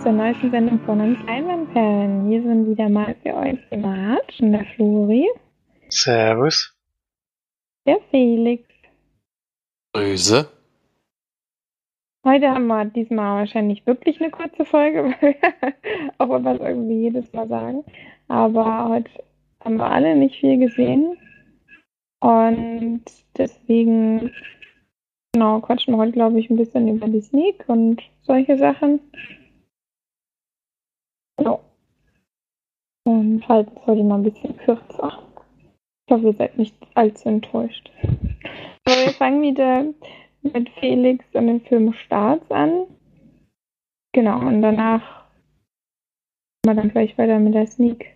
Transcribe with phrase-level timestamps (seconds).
[0.00, 2.26] willkommen zur neuesten Sendung von uns Einwandperlen.
[2.28, 5.28] Hier sind wieder mal für euch der Marge und der Flori.
[5.90, 6.74] Servus.
[7.86, 8.64] Der Felix.
[9.92, 10.48] Grüße.
[12.24, 15.14] Heute haben wir diesmal wahrscheinlich wirklich eine kurze Folge,
[16.18, 17.84] auch wenn wir es irgendwie jedes Mal sagen.
[18.28, 19.10] Aber heute
[19.62, 21.16] haben wir alle nicht viel gesehen.
[22.20, 23.02] Und
[23.36, 24.30] deswegen
[25.32, 28.98] Genau, quatschen wir heute, glaube ich, ein bisschen über die Sneak und solche Sachen.
[31.40, 31.64] Genau.
[33.04, 35.26] Und halten es heute mal ein bisschen kürzer.
[36.06, 37.90] Ich hoffe, ihr seid nicht allzu enttäuscht.
[38.84, 39.86] Aber wir fangen wieder
[40.42, 42.86] mit Felix und dem Film Starts an.
[44.12, 45.24] Genau, und danach
[46.66, 48.14] machen wir dann gleich weiter mit der Sneak.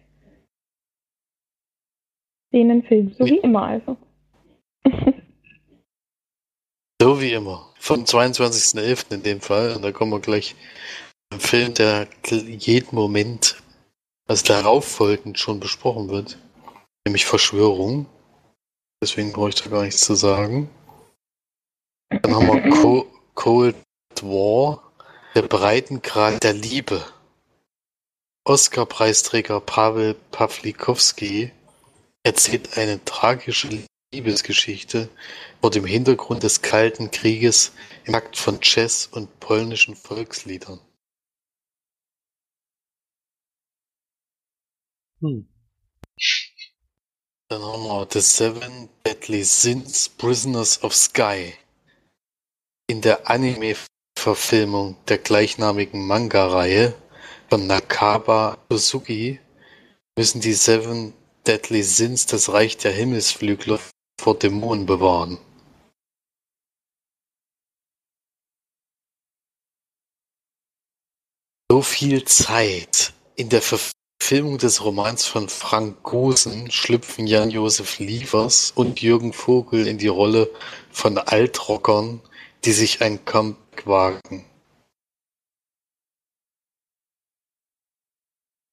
[2.53, 3.97] Den Film, so wie immer also.
[7.01, 7.73] So wie immer.
[7.79, 9.15] Vom 22.11.
[9.15, 9.75] in dem Fall.
[9.75, 10.55] Und da kommen wir gleich
[11.35, 13.57] im Film, der jeden Moment,
[14.29, 16.39] also darauf folgend schon besprochen wird.
[17.05, 18.07] Nämlich Verschwörung.
[19.03, 20.71] Deswegen brauche ich da gar nichts zu sagen.
[22.09, 23.77] Dann haben wir Co Cold
[24.23, 24.93] War,
[25.35, 27.05] der Breitengrad der Liebe.
[28.45, 31.51] Oscar-Preisträger Pavel Pawlikowski
[32.23, 33.69] erzählt eine tragische
[34.13, 35.09] Liebesgeschichte
[35.61, 37.73] vor dem Hintergrund des Kalten Krieges
[38.05, 40.81] im Takt von Jazz und polnischen Volksliedern.
[45.25, 45.49] Hm.
[47.49, 51.55] Dann haben wir The Seven Deadly Sins Prisoners of Sky.
[52.89, 56.95] In der Anime-Verfilmung der gleichnamigen Manga-Reihe
[57.49, 59.41] von Nakaba Suzuki
[60.19, 61.15] müssen die Seven
[61.47, 63.81] Deadly Sins das Reich der Himmelsflügler
[64.21, 65.39] vor Dämonen bewahren.
[71.71, 73.15] So viel Zeit.
[73.37, 79.99] In der Verfilmung des Romans von Frank Gosen schlüpfen Jan-Josef Liefers und Jürgen Vogel in
[79.99, 80.51] die Rolle
[80.91, 82.21] von Altrockern,
[82.65, 84.45] die sich ein Comeback wagen.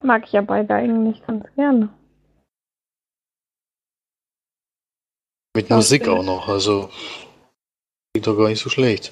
[0.04, 1.90] Mag ich ja beide eigentlich ganz gerne.
[5.54, 6.90] Mit Musik auch noch, also
[8.14, 9.12] klingt doch gar nicht so schlecht.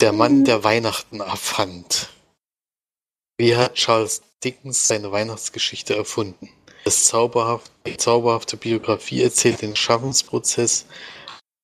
[0.00, 0.44] Der Mann, mhm.
[0.44, 2.10] der Weihnachten erfand.
[3.38, 6.48] Wie hat Charles Dickens seine Weihnachtsgeschichte erfunden?
[6.86, 10.86] Die zauberhafte Biografie erzählt den Schaffensprozess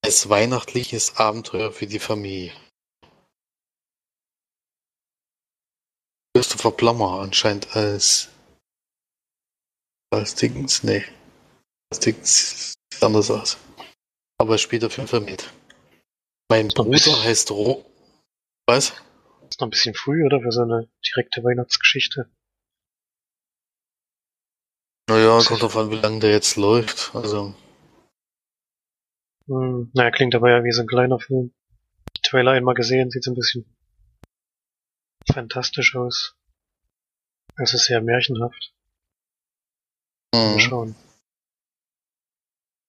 [0.04, 2.52] als weihnachtliches Abenteuer für die Familie.
[6.34, 8.28] Christopher Plummer anscheinend als
[10.12, 11.04] als Dickens, nee.
[11.94, 13.56] Dickens sieht anders aus.
[14.38, 15.50] Aber er spielt auf jeden Fall mit.
[16.50, 17.84] Mein Bruder heißt Ro.
[18.66, 18.92] Was?
[19.52, 20.40] Ist noch ein bisschen früh, oder?
[20.40, 22.26] Für so eine direkte Weihnachtsgeschichte.
[25.10, 27.14] Naja, kommt drauf an, wie lange der jetzt läuft.
[27.14, 27.54] Also.
[29.48, 31.52] Hm, naja, klingt aber ja wie so ein kleiner Film.
[32.22, 33.66] Trailer einmal gesehen, sieht so ein bisschen
[35.30, 36.34] fantastisch aus.
[37.56, 38.72] Es ist sehr märchenhaft.
[40.34, 40.40] Mhm.
[40.40, 40.96] Mal schauen.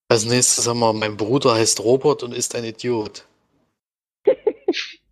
[0.07, 3.28] Als nächstes haben wir, mein Bruder heißt Robert und ist ein Idiot.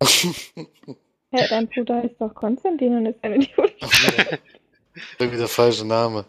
[1.32, 3.72] ja, dein Bruder heißt doch Konstantin und ist ein Idiot.
[5.18, 6.26] Irgendwie der falsche Name.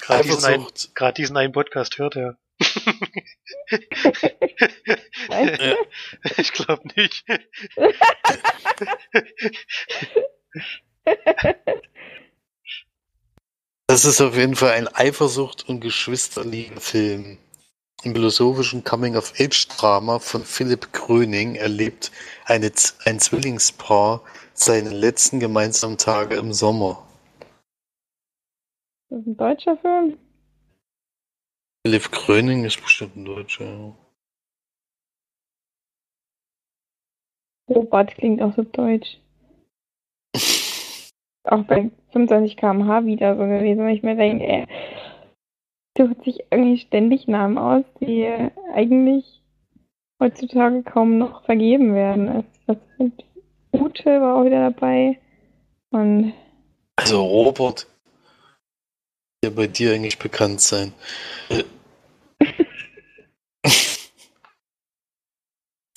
[0.00, 2.36] Gerade diesen, ein, diesen einen Podcast hört er.
[5.30, 5.74] ja.
[6.36, 7.24] Ich glaube nicht.
[13.86, 17.38] Das ist auf jeden Fall ein Eifersucht- und Geschwisterliebe-Film.
[18.02, 22.10] Im philosophischen Coming-of-Age-Drama von Philipp Gröning erlebt
[22.44, 22.72] eine,
[23.04, 24.22] ein Zwillingspaar
[24.58, 27.02] seine letzten gemeinsamen Tage im Sommer.
[29.10, 30.18] Das ist ein deutscher Film?
[31.86, 33.94] Philipp Gröning ist bestimmt ein Deutscher, ja.
[37.68, 39.18] Robert klingt auch so deutsch.
[41.44, 44.66] auch bei 25 km/h wieder so gewesen, wenn ich mir denke, ey,
[45.96, 48.26] sucht sich irgendwie ständig Namen aus, die
[48.72, 49.42] eigentlich
[50.20, 52.44] heutzutage kaum noch vergeben werden.
[52.66, 53.24] Was mit
[53.74, 55.18] Ute war auch wieder dabei.
[55.90, 56.32] Und
[56.96, 57.86] also Robert,
[59.42, 60.92] der bei dir eigentlich bekannt sein.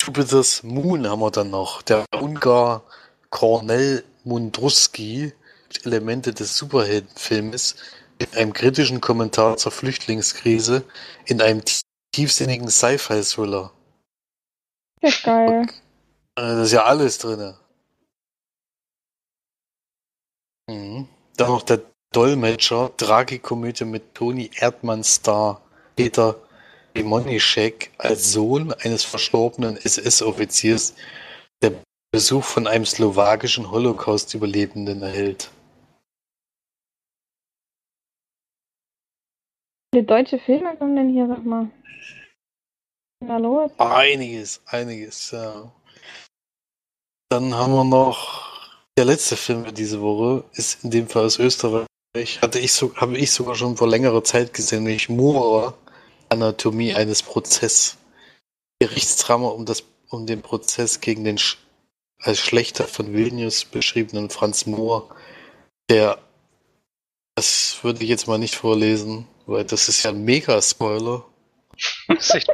[0.02, 1.82] Jupiter's Moon haben wir dann noch.
[1.82, 2.82] Der Ungar
[3.30, 5.32] Cornel Mundruski,
[5.84, 7.76] Elemente des Superheldenfilmes,
[8.18, 10.84] in einem kritischen Kommentar zur Flüchtlingskrise
[11.26, 11.62] in einem
[12.12, 13.72] tiefsinnigen Sci-Fi-Thriller.
[15.02, 15.66] Ja, geil.
[16.34, 17.54] Äh, da ist ja alles drin.
[20.68, 21.08] Mhm.
[21.36, 21.80] Dann noch der
[22.12, 25.60] Dolmetscher, Tragikomödie mit Toni Erdmann Star,
[25.96, 26.36] Peter
[26.96, 30.94] Demonischek als Sohn eines verstorbenen SS-Offiziers,
[31.62, 31.72] der
[32.10, 35.50] Besuch von einem slowakischen Holocaust-Überlebenden erhält.
[39.92, 41.70] Wie viele deutsche Filme kommen denn hier, sag mal?
[43.20, 43.70] Na los.
[43.78, 45.72] Einiges, einiges, ja.
[47.30, 48.57] Dann haben wir noch
[48.98, 51.86] der letzte Film für diese Woche, ist in dem Fall aus Österreich.
[52.42, 55.74] Hatte ich so, habe ich sogar schon vor längerer Zeit gesehen, nämlich Mura,
[56.28, 57.96] Anatomie eines Prozesses.
[58.80, 61.58] Gerichtsdrama um, das, um den Prozess gegen den Sch
[62.20, 65.14] als Schlechter von Vilnius beschriebenen Franz Mohr,
[65.88, 66.18] der,
[67.36, 71.24] das würde ich jetzt mal nicht vorlesen, weil das ist ja ein Mega-Spoiler.
[72.08, 72.50] Das ist echt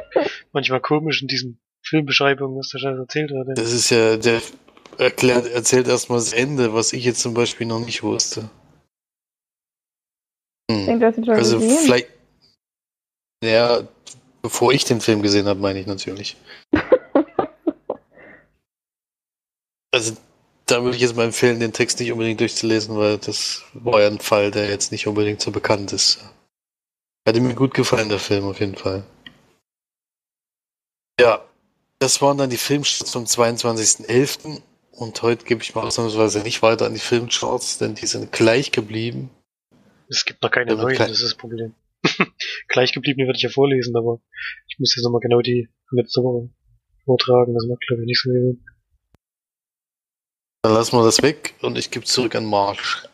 [0.53, 3.57] manchmal komisch in diesen Filmbeschreibungen, was der Scheiß erzählt hat.
[3.57, 4.43] Das ist ja, der
[4.99, 8.49] erklärt, erzählt erstmal das Ende, was ich jetzt zum Beispiel noch nicht wusste.
[10.69, 10.85] Ich Hm.
[10.85, 11.85] denke, du hast ihn schon Also gesehen.
[11.85, 12.09] vielleicht.
[13.43, 13.87] Ja,
[14.41, 16.37] bevor ich den Film gesehen habe, meine ich natürlich.
[19.93, 20.17] Also
[20.65, 24.07] da würde ich jetzt mal empfehlen, den Text nicht unbedingt durchzulesen, weil das war ja
[24.07, 26.19] ein Fall, der jetzt nicht unbedingt so bekannt ist.
[27.25, 29.05] Hatte mir gut gefallen, der Film auf jeden Fall.
[31.17, 31.45] Ja,
[31.99, 34.61] das waren dann die Filmstarts vom 22.11.
[34.97, 38.71] Und heute gebe ich mal ausnahmsweise nicht weiter an die Filmcharts, denn die sind gleich
[38.71, 39.29] geblieben.
[40.07, 41.75] Es gibt noch keine Damit neuen, kein- das ist das Problem.
[42.67, 44.19] Gleichgebliebene würde ich ja vorlesen, aber
[44.67, 46.49] ich muss jetzt nochmal genau die von letzter Woche
[47.03, 47.53] vortragen.
[47.53, 48.65] Das macht, glaube ich, nicht so viel Sinn.
[50.63, 53.07] Dann lassen wir das weg und ich gebe zurück an Marsch.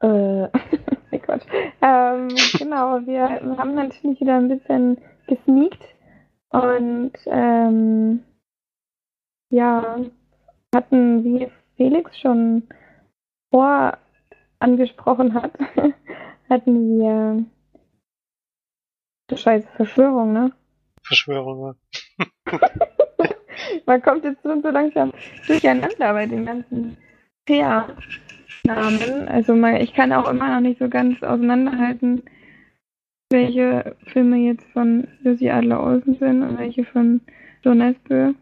[0.00, 0.48] Äh,
[1.10, 1.46] nee, Quatsch.
[1.82, 2.28] Ähm,
[2.58, 5.82] genau, wir haben natürlich wieder ein bisschen gesneakt
[6.50, 8.22] und ähm,
[9.50, 9.98] ja,
[10.74, 12.64] hatten, wie Felix schon
[13.50, 13.96] vor
[14.58, 15.52] angesprochen hat,
[16.48, 17.44] hatten wir
[19.36, 20.52] Scheiße Verschwörung, ne?
[21.02, 21.76] Verschwörung,
[22.18, 22.28] ja.
[23.86, 25.12] Man kommt jetzt so, so langsam
[25.46, 26.96] durcheinander bei den ganzen
[27.44, 29.28] Peer-Namen.
[29.28, 32.22] Also mal, ich kann auch immer noch nicht so ganz auseinanderhalten,
[33.30, 37.20] welche Filme jetzt von Lucy Adler Olsen sind und welche von
[37.62, 38.34] John Espel.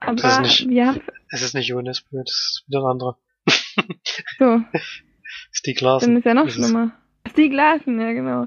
[0.00, 1.00] Aber Das ist nicht- haben
[1.30, 3.18] Es ist nicht Jonas Bö, das ist wieder ein anderer.
[4.38, 4.62] so,
[5.52, 6.16] Stieg dann Larsen.
[6.16, 6.92] ist ja noch schlimmer.
[7.28, 8.46] Stieg Larsen, ja genau.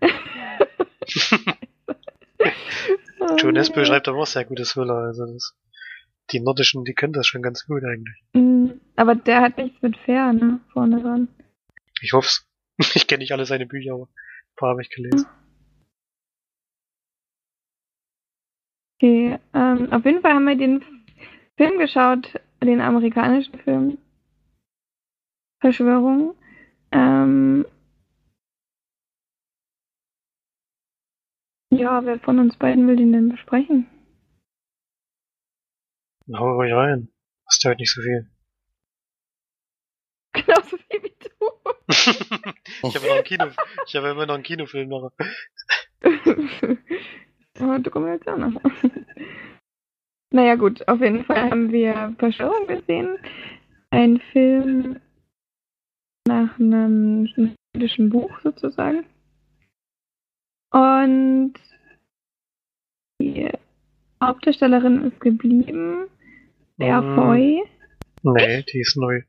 [3.38, 5.54] Joan Espel Oh, schreibt aber auch sehr gute Thriller, also das,
[6.32, 8.22] die nordischen, die können das schon ganz gut eigentlich.
[8.32, 10.60] Mm, Aber der hat nichts mit Fair, ne?
[10.72, 11.28] Vorne dran.
[12.00, 12.46] Ich hoff's.
[12.94, 15.26] Ich kenne nicht alle seine Bücher, aber ein paar habe ich gelesen.
[18.98, 20.82] Okay, ähm, auf jeden Fall haben wir den
[21.56, 23.98] Film geschaut, den amerikanischen Film
[25.60, 26.36] Verschwörung.
[26.90, 27.64] Ähm,
[31.70, 33.86] ja, wer von uns beiden will den denn besprechen?
[36.32, 37.08] Hau ruhig rein.
[37.46, 38.30] Hast du heute nicht so viel.
[40.32, 41.28] Genauso viel wie du.
[42.88, 43.50] ich habe noch einen Kino,
[43.86, 45.12] ich habe immer noch einen Kinofilm noch.
[47.60, 48.60] Aber Dokumentation noch.
[50.34, 53.16] Naja gut, auf jeden Fall haben wir Verschwörung gesehen.
[53.90, 55.00] Ein Film
[56.26, 59.06] nach einem schwedischen Buch sozusagen.
[60.72, 61.54] Und
[63.20, 63.48] die
[64.22, 66.08] Hauptdarstellerin ist geblieben.
[66.78, 67.14] Der Mm.
[67.14, 67.64] Foy.
[68.24, 69.22] Nee, die ist neu.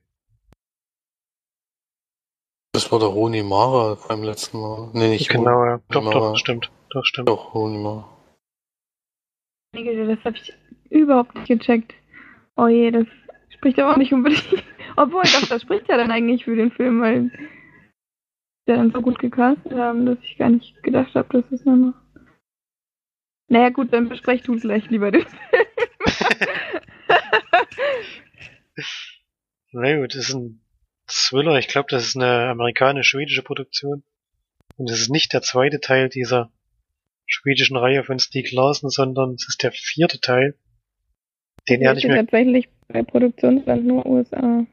[2.74, 4.90] Das war der Roni Mara beim letzten Mal.
[4.94, 5.80] Nee, nicht Genau, ja.
[5.90, 6.14] Doch, Mara.
[6.20, 6.72] doch, stimmt.
[6.90, 7.30] Doch, stimmt.
[7.30, 8.10] Doch, Roni Mara.
[9.74, 10.54] Das habe ich
[11.00, 11.94] überhaupt nicht gecheckt.
[12.56, 13.06] Oh je, das
[13.50, 14.64] spricht aber auch nicht unbedingt.
[14.96, 17.32] Obwohl, doch, das spricht ja dann eigentlich für den Film, weil
[18.68, 21.94] der dann so gut gecastet haben, dass ich gar nicht gedacht habe, dass es noch.
[23.48, 25.66] Naja, gut, dann besprech du gleich lieber den Film.
[29.72, 30.62] Na gut, das ist ein
[31.08, 31.60] Thriller.
[31.60, 34.04] Ich glaube, das ist eine amerikanisch-schwedische Produktion.
[34.78, 36.52] Und es ist nicht der zweite Teil dieser
[37.28, 40.58] schwedischen Reihe von Stieg Larsen, sondern es ist der vierte Teil,
[41.70, 42.22] den er nicht steht mehr.
[42.22, 44.66] tatsächlich bei Produktionsland nur USA.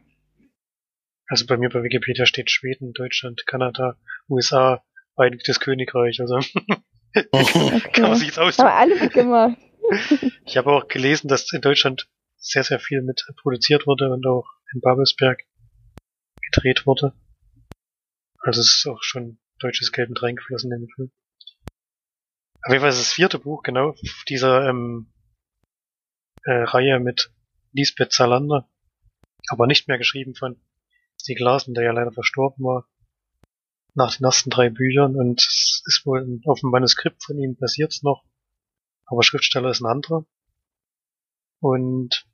[1.29, 3.97] Also bei mir bei Wikipedia steht Schweden, Deutschland, Kanada,
[4.29, 4.85] USA,
[5.15, 6.21] Vereinigtes Königreich.
[6.21, 6.37] Also
[7.15, 8.15] kann man Okay.
[8.15, 8.67] sich jetzt aussuchen.
[8.67, 9.59] Aber alle gut gemacht.
[10.47, 12.09] Ich habe auch gelesen, dass in Deutschland
[12.39, 15.43] sehr, sehr viel mit produziert wurde und auch in Babelsberg
[16.51, 17.13] gedreht wurde.
[18.39, 21.11] Also es ist auch schon deutsches Geld mit reingeflossen in den Film.
[22.65, 23.95] Auf jeden Fall ist das vierte Buch, genau,
[24.29, 25.12] dieser ähm,
[26.45, 27.33] äh, Reihe mit
[27.73, 28.69] Lisbeth Salander.
[29.49, 30.61] aber nicht mehr geschrieben von
[31.21, 32.87] Stieg Larsen, der ja leider verstorben war
[33.95, 38.03] nach den ersten drei Büchern und es ist wohl auf dem Manuskript von ihm basiert's
[38.03, 38.25] noch,
[39.07, 40.25] aber Schriftsteller ist ein anderer.
[41.61, 42.27] Und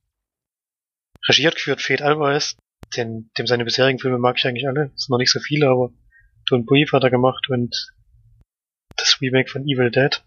[1.29, 2.57] Regie hat geführt Fate Alvarez,
[2.97, 5.69] den, dem seine bisherigen Filme mag ich eigentlich alle, es sind noch nicht so viele,
[5.69, 5.93] aber
[6.47, 7.93] Don Brief hat er gemacht und
[8.97, 10.25] das Remake von Evil Dead.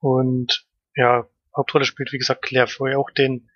[0.00, 3.50] Und ja, Hauptrolle spielt wie gesagt Claire Foy, auch den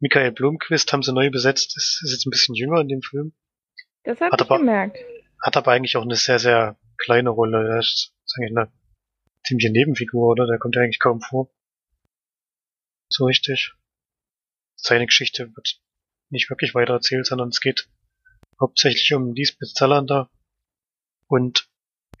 [0.00, 3.34] Michael Blomqvist haben sie neu besetzt, ist, ist jetzt ein bisschen jünger in dem Film.
[4.04, 4.98] Das habe ich aber, gemerkt.
[5.42, 7.68] Hat aber eigentlich auch eine sehr, sehr kleine Rolle.
[7.68, 8.72] Er ist, ist eigentlich eine
[9.44, 10.46] ziemliche Nebenfigur, oder?
[10.46, 11.50] Der kommt ja eigentlich kaum vor.
[13.10, 13.74] So richtig.
[14.76, 15.80] Seine Geschichte wird
[16.30, 17.88] nicht wirklich weiter erzählt, sondern es geht
[18.58, 20.30] hauptsächlich um Lisbeth Zalander
[21.26, 21.68] und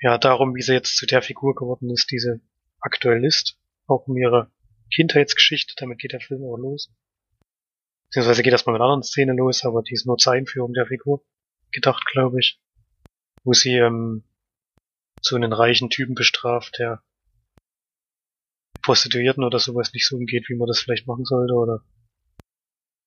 [0.00, 2.40] ja, darum, wie sie jetzt zu der Figur geworden ist, die sie
[2.80, 3.58] aktuell ist.
[3.86, 4.50] Auch um ihre
[4.94, 6.92] Kindheitsgeschichte, damit geht der Film auch los.
[8.08, 10.86] Beziehungsweise geht erstmal mit einer anderen Szene los, aber die ist nur zur Einführung der
[10.86, 11.24] Figur
[11.70, 12.60] gedacht, glaube ich.
[13.44, 14.24] Wo sie ähm,
[15.22, 17.02] so einen reichen Typen bestraft, der
[18.82, 21.84] Prostituierten oder sowas nicht so umgeht, wie man das vielleicht machen sollte, oder?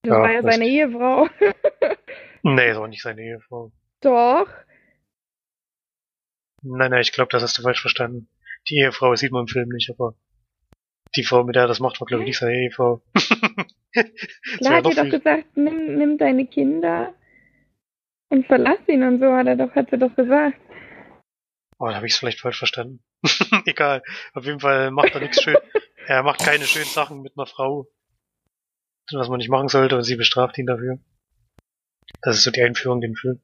[0.03, 1.27] Das ja, war ja seine Ehefrau.
[2.43, 3.71] nee, das war nicht seine Ehefrau.
[4.01, 4.47] Doch.
[6.61, 8.29] Nein, nein, ich glaube, das hast du falsch verstanden.
[8.69, 10.15] Die Ehefrau sieht man im Film nicht, aber
[11.15, 13.01] die Frau, mit der er das macht, war, glaube ich, nicht seine Ehefrau.
[13.93, 17.13] Klar hat sie doch gesagt, nimm, nimm deine Kinder
[18.29, 20.58] und verlass ihn und so, hat er doch, hat sie doch gesagt.
[21.77, 23.03] Oh, da habe ich es vielleicht falsch verstanden.
[23.65, 24.01] Egal.
[24.34, 25.58] Auf jeden Fall macht er nichts schön.
[26.08, 27.88] er macht keine schönen Sachen mit einer Frau.
[29.12, 30.98] Was man nicht machen sollte und sie bestraft ihn dafür.
[32.22, 33.41] Das ist so die Einführung in den Film.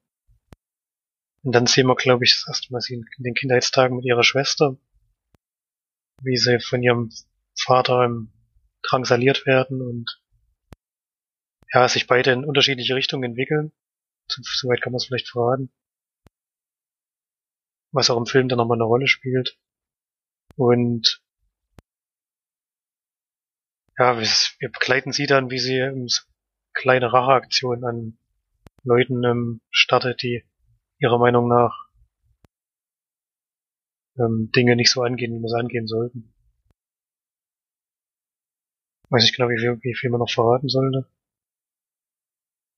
[1.44, 4.24] Und dann sehen wir, glaube ich, das erste Mal sie in den Kindheitstagen mit ihrer
[4.24, 4.78] Schwester,
[6.22, 7.12] wie sie von ihrem
[7.62, 8.10] Vater
[8.84, 10.22] drangsaliert werden und
[11.74, 13.72] ja, sich beide in unterschiedliche Richtungen entwickeln.
[14.28, 15.72] Soweit kann man es vielleicht verraten.
[17.92, 19.60] Was auch im Film dann nochmal eine Rolle spielt.
[20.56, 21.24] Und
[23.98, 26.08] ja, wir begleiten sie dann, wie sie
[26.74, 28.18] kleine Racheaktionen an
[28.84, 30.46] Leuten ähm, startet, die
[31.00, 31.89] ihrer Meinung nach
[34.18, 36.34] ähm, Dinge nicht so angehen, wie man sie angehen sollten.
[39.10, 41.10] Weiß nicht genau, wie viel, wie viel man noch verraten sollte.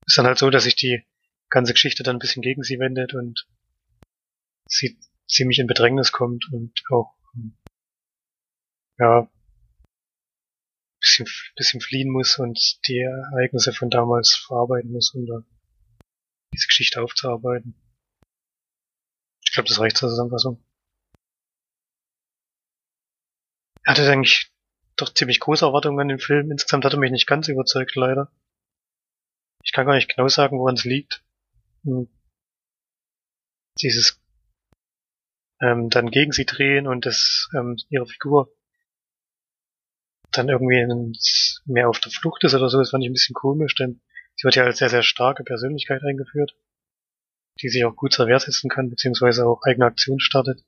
[0.05, 1.03] Ist dann halt so, dass sich die
[1.49, 3.47] ganze Geschichte dann ein bisschen gegen sie wendet und
[4.67, 4.97] sie
[5.27, 7.13] ziemlich in Bedrängnis kommt und auch
[8.97, 9.29] ja
[11.01, 15.43] bisschen, bisschen fliehen muss und die Ereignisse von damals verarbeiten muss, um da
[16.53, 17.75] diese Geschichte aufzuarbeiten.
[19.43, 20.63] Ich glaube, das reicht zur Zusammenfassung.
[23.83, 24.51] Er hatte eigentlich
[25.01, 26.51] doch ziemlich große Erwartungen an den Film.
[26.51, 28.31] Insgesamt hat er mich nicht ganz überzeugt, leider.
[29.63, 31.23] Ich kann gar nicht genau sagen, woran es liegt.
[31.83, 32.07] Hm.
[33.81, 34.21] Dieses
[35.61, 38.51] ähm, dann gegen sie drehen und das ähm, ihre Figur
[40.31, 40.85] dann irgendwie
[41.65, 44.01] mehr auf der Flucht ist oder so, das fand ich ein bisschen komisch, denn
[44.35, 46.55] sie wird ja als sehr, sehr starke Persönlichkeit eingeführt,
[47.61, 50.63] die sich auch gut zur Wehr setzen kann, beziehungsweise auch eigene Aktionen startet.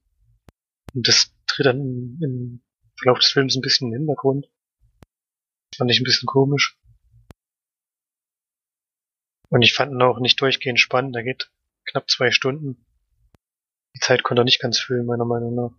[0.94, 1.80] Und das tritt dann
[2.22, 2.62] im
[3.04, 4.50] Verlauf des Films ein bisschen den Hintergrund.
[5.76, 6.80] Fand ich ein bisschen komisch.
[9.50, 11.16] Und ich fand ihn auch nicht durchgehend spannend.
[11.16, 11.52] Er geht
[11.86, 12.86] knapp zwei Stunden.
[13.96, 15.72] Die Zeit konnte er nicht ganz füllen, meiner Meinung nach.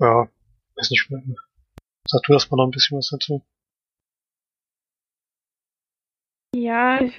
[0.00, 0.28] Ja,
[0.76, 1.08] weiß nicht.
[2.08, 3.46] Sag du erstmal noch ein bisschen was dazu.
[6.54, 7.14] Ja, ich,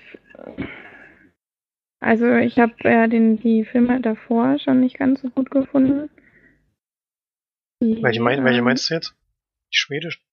[2.02, 6.10] also ich habe ja den, die Filme davor schon nicht ganz so gut gefunden.
[7.84, 9.14] Welche, mein, welche meinst du jetzt?
[9.74, 10.24] Die schwedischen?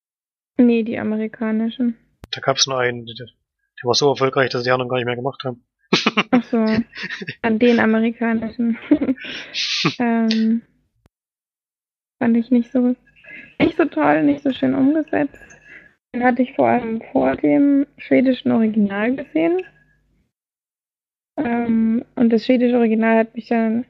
[0.56, 1.96] Nee, die amerikanischen.
[2.30, 5.06] Da gab es nur einen, der, der war so erfolgreich, dass die anderen gar nicht
[5.06, 5.64] mehr gemacht haben.
[6.30, 6.64] Ach so,
[7.42, 8.78] an den amerikanischen.
[9.98, 10.62] ähm,
[12.22, 12.94] fand ich nicht so,
[13.58, 15.58] nicht so toll, nicht so schön umgesetzt.
[16.14, 19.62] Den hatte ich vor allem vor dem schwedischen Original gesehen.
[21.36, 23.86] Ähm, und das schwedische Original hat mich dann,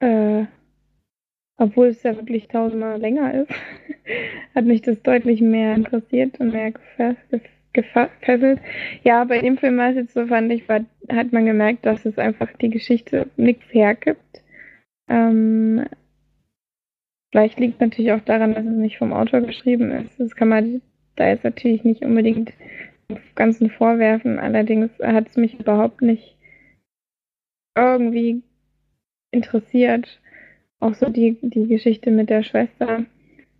[0.00, 0.46] äh,
[1.58, 3.52] obwohl es ja wirklich tausendmal länger ist,
[4.54, 8.60] hat mich das deutlich mehr interessiert und mehr gefesselt.
[9.04, 12.06] Ja, bei dem Film war es jetzt so, fand ich, war, hat man gemerkt, dass
[12.06, 14.42] es einfach die Geschichte nichts hergibt.
[15.08, 15.84] Ähm,
[17.30, 20.18] vielleicht liegt natürlich auch daran, dass es nicht vom Autor geschrieben ist.
[20.18, 20.80] Das kann man
[21.16, 22.52] da jetzt natürlich nicht unbedingt
[23.08, 24.38] im Ganzen vorwerfen.
[24.38, 26.36] Allerdings hat es mich überhaupt nicht
[27.76, 28.42] irgendwie
[29.30, 30.20] interessiert.
[30.80, 33.04] Auch so die, die Geschichte mit der Schwester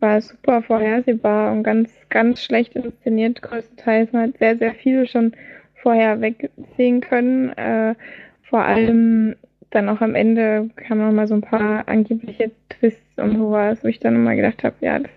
[0.00, 4.12] war super vorhersehbar und ganz, ganz schlecht inszeniert größtenteils.
[4.12, 5.32] Man hat sehr, sehr viel schon
[5.74, 7.50] vorher wegsehen können.
[7.50, 7.94] Äh,
[8.42, 9.34] vor allem
[9.70, 13.88] dann auch am Ende kamen noch mal so ein paar angebliche Twists und sowas, wo
[13.88, 15.10] ich dann immer gedacht habe, ja, das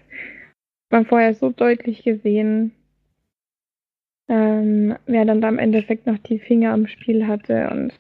[0.92, 2.74] man vorher so deutlich gesehen,
[4.28, 7.70] ähm, wer dann da im Endeffekt noch die Finger am Spiel hatte.
[7.70, 7.94] Und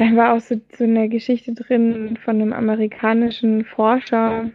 [0.00, 4.50] dann war auch so, so eine Geschichte drin von einem amerikanischen Forscher,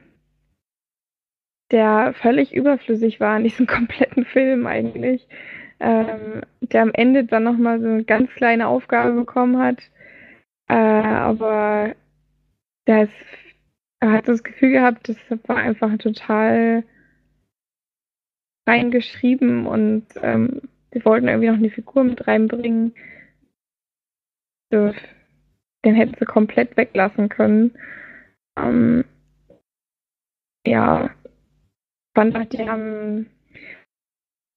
[1.72, 5.28] der völlig überflüssig war in diesem kompletten Film eigentlich,
[5.80, 9.92] ähm, der am Ende dann nochmal so eine ganz kleine Aufgabe bekommen hat,
[10.68, 11.96] äh, aber
[12.86, 13.10] das,
[14.00, 16.84] er hat das Gefühl gehabt, das war einfach total
[18.68, 20.62] reingeschrieben und ähm,
[20.92, 22.96] sie wollten irgendwie noch eine Figur mit reinbringen.
[24.72, 24.92] So,
[25.86, 27.72] den hätten sie komplett weglassen können.
[28.58, 29.06] Ähm,
[30.66, 31.12] ja,
[32.16, 33.28] fand auch, die haben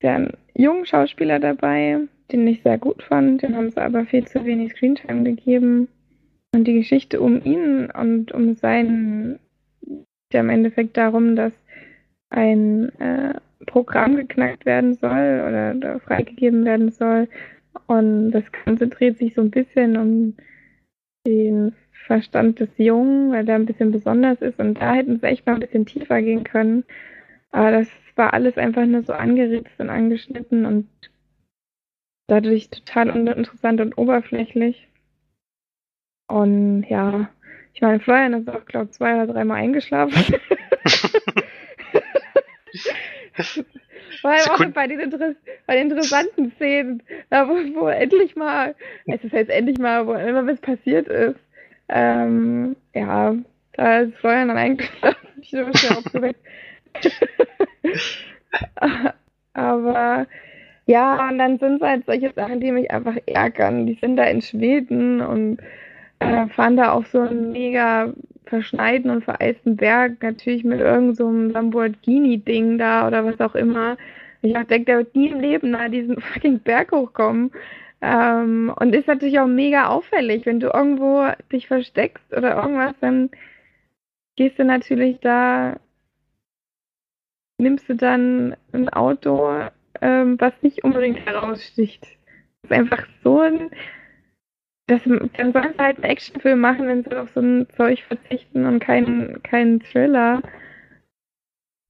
[0.03, 2.01] einen jungen Schauspieler dabei,
[2.33, 3.43] den ich sehr gut fand.
[3.43, 5.89] Den haben sie aber viel zu wenig Screentime gegeben.
[6.55, 9.39] Und die Geschichte um ihn und um seinen,
[10.33, 11.53] der im Endeffekt darum, dass
[12.31, 13.35] ein äh,
[13.67, 17.29] Programm geknackt werden soll oder, oder freigegeben werden soll.
[17.87, 20.35] Und das Ganze dreht sich so ein bisschen um
[21.27, 21.75] den
[22.07, 24.59] Verstand des Jungen, weil der ein bisschen besonders ist.
[24.59, 26.85] Und da hätten sie echt mal ein bisschen tiefer gehen können.
[27.51, 30.89] Aber das war alles einfach nur so angeritzt und angeschnitten und
[32.27, 34.89] dadurch total uninteressant und oberflächlich.
[36.29, 37.31] Und ja,
[37.75, 40.35] ich meine, Florian ist auch, glaube ich, zwei oder dreimal eingeschlafen.
[44.21, 45.11] Vor allem auch bei den,
[45.67, 48.75] bei den interessanten Szenen, da wo, wo endlich mal,
[49.07, 51.39] es ist jetzt endlich mal, wo immer was passiert ist.
[51.89, 53.35] Ähm, ja,
[53.75, 54.91] da ist Florian dann eigentlich
[55.41, 56.41] ich bin schon aufgeweckt.
[59.55, 60.27] Aber
[60.87, 63.87] ja, und dann sind es halt solche Sachen, die mich einfach ärgern.
[63.87, 65.59] Die sind da in Schweden und
[66.21, 68.13] äh, fahren da auf so einen mega
[68.49, 73.97] verschneiten und vereisten Berg, natürlich mit irgendeinem so Lamborghini-Ding da oder was auch immer.
[74.43, 77.51] Ich denke, der wird nie im Leben da diesen fucking Berg hochkommen.
[78.01, 83.31] Ähm, und ist natürlich auch mega auffällig, wenn du irgendwo dich versteckst oder irgendwas, dann
[84.37, 85.81] gehst du natürlich da,
[87.61, 89.51] nimmst du dann ein Auto,
[90.01, 92.05] ähm, was nicht unbedingt heraussticht.
[92.63, 93.71] Das ist einfach so ein
[94.89, 98.65] das, dann sollen sie halt einen Actionfilm machen, wenn sie auf so ein Zeug verzichten
[98.65, 100.43] und keinen kein Thriller.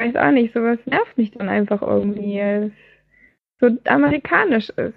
[0.01, 2.73] Ich weiß auch nicht, sowas nervt mich dann einfach irgendwie, es
[3.61, 4.95] so amerikanisch ist.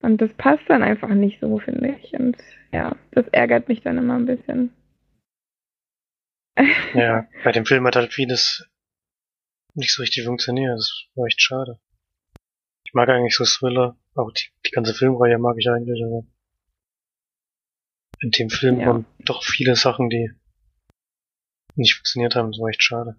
[0.00, 2.12] Und das passt dann einfach nicht so, finde ich.
[2.14, 2.36] Und
[2.72, 4.72] ja, das ärgert mich dann immer ein bisschen.
[6.94, 8.70] Ja, bei dem Film hat halt vieles
[9.74, 10.78] nicht so richtig funktioniert.
[10.78, 11.80] Das war echt schade.
[12.86, 13.96] Ich mag eigentlich so Thriller.
[14.14, 16.24] Auch die, die ganze Filmreihe mag ich eigentlich, aber
[18.20, 18.86] in dem Film ja.
[18.86, 20.30] waren doch viele Sachen, die
[21.76, 22.52] nicht funktioniert haben.
[22.52, 23.16] Das war echt schade.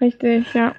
[0.00, 0.76] Richtig, ja.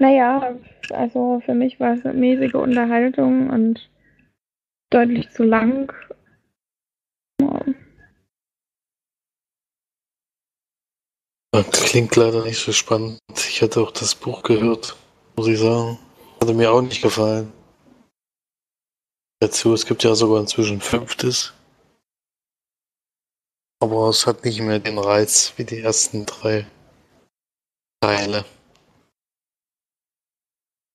[0.00, 0.56] Naja,
[0.90, 3.90] also für mich war es eine mäßige Unterhaltung und
[4.90, 5.92] deutlich zu lang.
[11.72, 13.18] Klingt leider nicht so spannend.
[13.34, 14.96] Ich hatte auch das Buch gehört,
[15.36, 15.98] muss ich sagen.
[16.40, 17.52] Hatte mir auch nicht gefallen
[19.40, 19.72] dazu.
[19.74, 21.54] Es gibt ja sogar inzwischen fünftes.
[23.80, 26.66] Aber es hat nicht mehr den Reiz wie die ersten drei
[28.00, 28.44] Teile.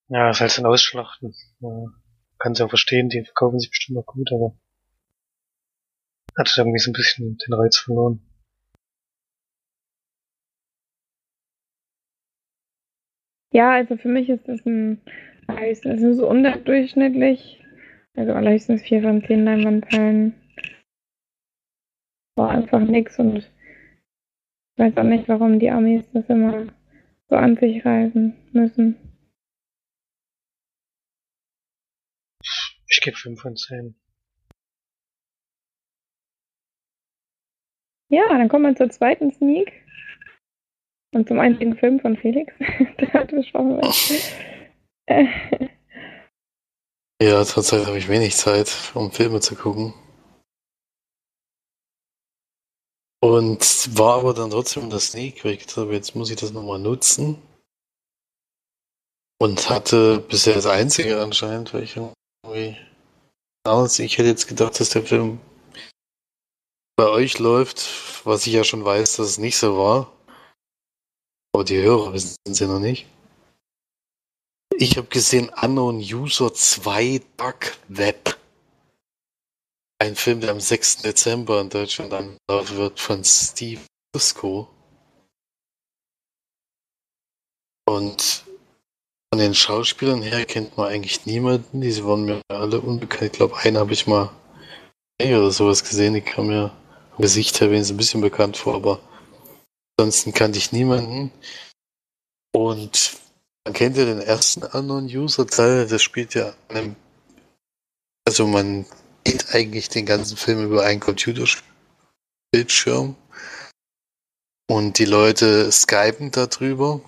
[0.10, 1.34] Ja, es ist halt ein Ausschlachten.
[1.62, 1.86] Ja,
[2.40, 4.54] kann sie auch verstehen, die verkaufen sich bestimmt noch gut, aber
[6.38, 8.22] hat irgendwie so ein bisschen den Reiz verloren.
[13.52, 15.02] Ja, also für mich ist das ein,
[15.48, 17.63] also so unterdurchschnittlich
[18.16, 20.36] also allerhöchstens 4 von 10 Leinwandperlen.
[22.36, 23.52] War einfach nix und ich
[24.78, 26.68] weiß auch nicht, warum die Amis das immer
[27.30, 28.98] so an sich reißen müssen.
[32.88, 33.96] Ich gebe 5 von 10.
[38.10, 39.74] Ja, dann kommen wir zur zweiten Sneak.
[41.14, 42.54] Und zum einzigen Film von Felix,
[43.00, 43.82] der hat besprochen.
[47.24, 49.94] Ja, zurzeit habe ich wenig Zeit, um Filme zu gucken.
[53.22, 56.52] Und war aber dann trotzdem das Sneak, weil ich gedacht habe, jetzt muss ich das
[56.52, 57.42] nochmal nutzen.
[59.40, 62.78] Und hatte bisher das einzige anscheinend, weil ich irgendwie
[63.64, 65.40] damals, ich hätte jetzt gedacht, dass der Film
[66.98, 70.12] bei euch läuft, was ich ja schon weiß, dass es nicht so war.
[71.56, 73.08] Aber die Hörer wissen es ja noch nicht.
[74.78, 78.38] Ich habe gesehen Unknown User 2 Dark Web.
[80.00, 81.04] Ein Film, der am 6.
[81.04, 83.82] Dezember in Deutschland anlaufen wird von Steve
[84.14, 84.68] Fusco.
[87.86, 88.46] Und
[89.32, 91.82] von den Schauspielern her kennt man eigentlich niemanden.
[91.82, 93.24] Diese waren mir alle unbekannt.
[93.24, 94.32] Ich glaube, einen habe ich mal
[95.22, 96.16] oder sowas gesehen.
[96.16, 96.72] Ich kam mir
[97.12, 99.00] vom Gesicht her wenigstens ein bisschen bekannt vor, aber
[99.98, 101.32] ansonsten kannte ich niemanden.
[102.56, 103.23] Und
[103.66, 106.96] man kennt ja den ersten Unknown-User-Teil, das spielt ja einem,
[108.28, 108.86] also man
[109.24, 113.16] geht eigentlich den ganzen Film über einen Computerbildschirm
[114.70, 117.00] und die Leute skypen darüber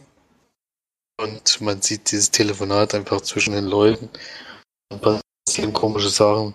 [1.18, 4.10] und man sieht dieses Telefonat einfach zwischen den Leuten
[4.92, 6.54] und passieren komische Sachen.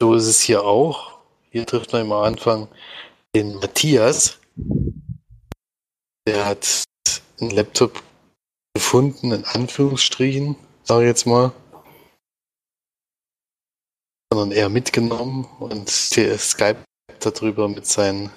[0.00, 1.18] So ist es hier auch.
[1.50, 2.68] Hier trifft man am Anfang
[3.34, 4.38] den Matthias.
[6.26, 6.84] Der hat
[7.42, 8.02] einen Laptop
[8.74, 11.52] gefunden, in Anführungsstrichen, sage ich jetzt mal.
[14.32, 16.84] Sondern eher mitgenommen und Skype
[17.20, 18.30] darüber mit seinen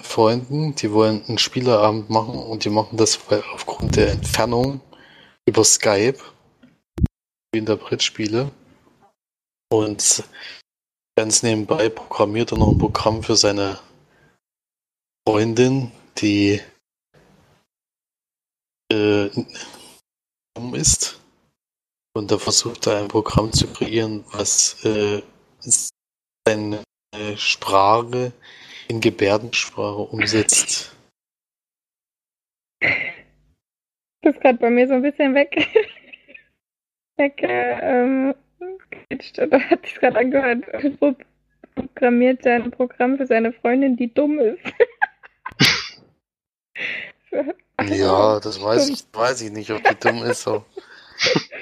[0.00, 0.74] Freunden.
[0.76, 3.18] Die wollen einen Spielerabend machen und die machen das
[3.52, 4.80] aufgrund der Entfernung
[5.46, 6.18] über Skype
[7.54, 8.50] in der Brettspiele.
[9.70, 10.24] Und
[11.16, 13.78] ganz nebenbei programmiert er noch ein Programm für seine
[15.28, 16.60] Freundin, die
[18.92, 19.30] äh,
[20.54, 21.20] dumm ist.
[22.14, 25.22] Und da versucht er ein Programm zu kreieren, was äh,
[26.46, 26.82] seine
[27.36, 28.32] Sprache
[28.88, 30.94] in Gebärdensprache umsetzt.
[32.80, 35.56] Das ist gerade bei mir so ein bisschen weg.
[37.16, 38.34] weg äh, ähm,
[39.38, 40.64] oder hat sich gerade angehört,
[41.74, 44.62] programmiert sein Programm für seine Freundin, die dumm ist.
[47.88, 50.42] ja, das weiß ich, weiß ich nicht, ob die dumm ist.
[50.42, 50.64] So.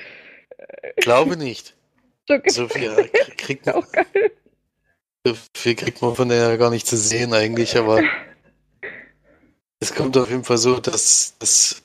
[0.96, 1.74] Glaube nicht.
[2.46, 3.84] So viel kriegt man,
[5.26, 8.02] so viel kriegt man von der gar nicht zu sehen eigentlich, aber
[9.80, 11.82] es kommt auf jeden Fall so, dass, dass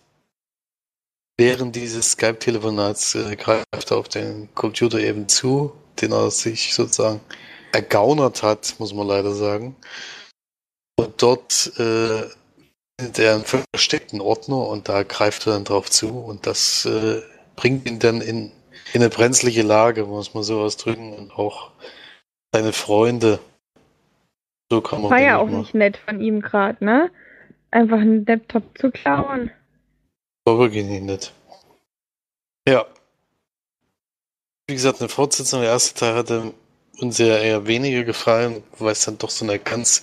[1.37, 7.21] während dieses Skype-Telefonats äh, greift er auf den Computer eben zu, den er sich sozusagen
[7.71, 9.75] ergaunert hat, muss man leider sagen.
[10.97, 12.23] Und dort äh,
[12.99, 17.21] findet er einen versteckten Ordner und da greift er dann drauf zu und das äh,
[17.55, 18.51] bringt ihn dann in,
[18.93, 21.71] in eine brenzliche Lage, muss man so ausdrücken, und auch
[22.53, 23.39] seine Freunde.
[24.71, 27.11] So kann man War ja auch nicht nett von ihm gerade, ne?
[27.71, 29.51] Einfach einen Laptop zu klauen.
[30.45, 31.33] War wirklich nicht nett.
[32.67, 32.85] Ja.
[34.67, 36.53] Wie gesagt, eine Fortsetzung, der erste Teil hatte
[36.99, 40.01] uns ja eher weniger gefallen, weil es dann doch so eine ganz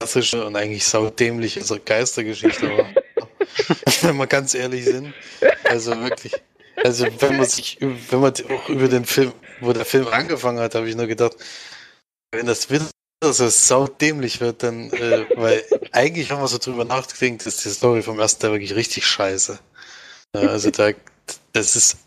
[0.00, 2.88] klassische und eigentlich saudämliche so Geistergeschichte war.
[4.02, 5.12] wenn wir ganz ehrlich sind.
[5.64, 6.32] Also wirklich.
[6.82, 10.74] Also wenn man sich, wenn man auch über den Film, wo der Film angefangen hat,
[10.74, 11.36] habe ich nur gedacht,
[12.32, 12.86] wenn das wieder
[13.22, 18.00] so saudämlich wird, dann, äh, weil eigentlich haben wir so drüber nachgedacht, ist die Story
[18.00, 19.58] vom ersten Teil wirklich richtig scheiße.
[20.32, 20.92] Also da,
[21.52, 21.98] das ist,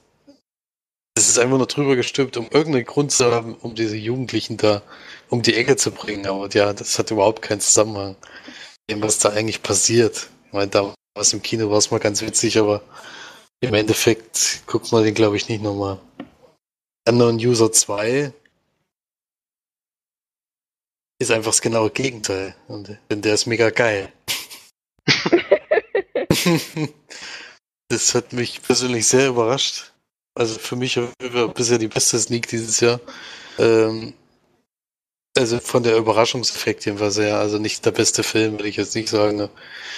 [1.14, 4.82] das ist einfach nur drüber gestülpt, um irgendeinen Grund zu haben, um diese Jugendlichen da
[5.34, 6.28] um die Ecke zu bringen.
[6.28, 10.30] Aber ja, das hat überhaupt keinen Zusammenhang mit dem, was da eigentlich passiert.
[10.46, 12.84] Ich meine, da was im Kino war es mal ganz witzig, aber
[13.60, 16.00] im Endeffekt guckt man den, glaube ich, nicht nochmal.
[17.10, 18.32] Unknown User 2
[21.20, 22.56] ist einfach das genaue Gegenteil.
[22.68, 24.14] Und der ist mega geil.
[27.90, 29.94] Das hat mich persönlich sehr überrascht.
[30.34, 31.00] Also für mich
[31.54, 33.00] bisher die beste Sneak dieses Jahr.
[33.60, 34.16] Ähm,
[35.38, 39.10] also von der Überraschungseffekt jedenfalls sehr, also nicht der beste Film, würde ich jetzt nicht
[39.10, 39.50] sagen.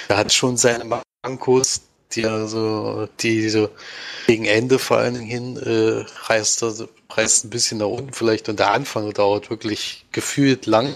[0.07, 1.81] Er hat schon seine Mankos,
[2.13, 3.69] die also, die so
[4.27, 8.49] gegen Ende vor allen Dingen hin äh, reißt, also, reißt ein bisschen nach unten vielleicht
[8.49, 10.95] und der Anfang dauert wirklich gefühlt lang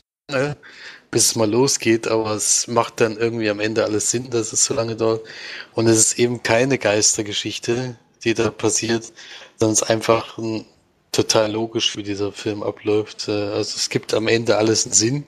[1.12, 4.66] bis es mal losgeht, aber es macht dann irgendwie am Ende alles Sinn, dass es
[4.66, 5.26] so lange dauert.
[5.74, 9.12] Und es ist eben keine Geistergeschichte, die da passiert,
[9.58, 10.66] sondern es ist einfach ein,
[11.12, 13.28] total logisch, wie dieser Film abläuft.
[13.28, 15.26] Äh, also es gibt am Ende alles einen Sinn.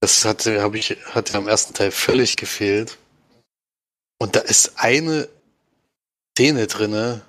[0.00, 2.98] Das hatte, habe ich, hatte am ersten Teil völlig gefehlt.
[4.20, 5.28] Und da ist eine
[6.36, 7.22] Szene drinne.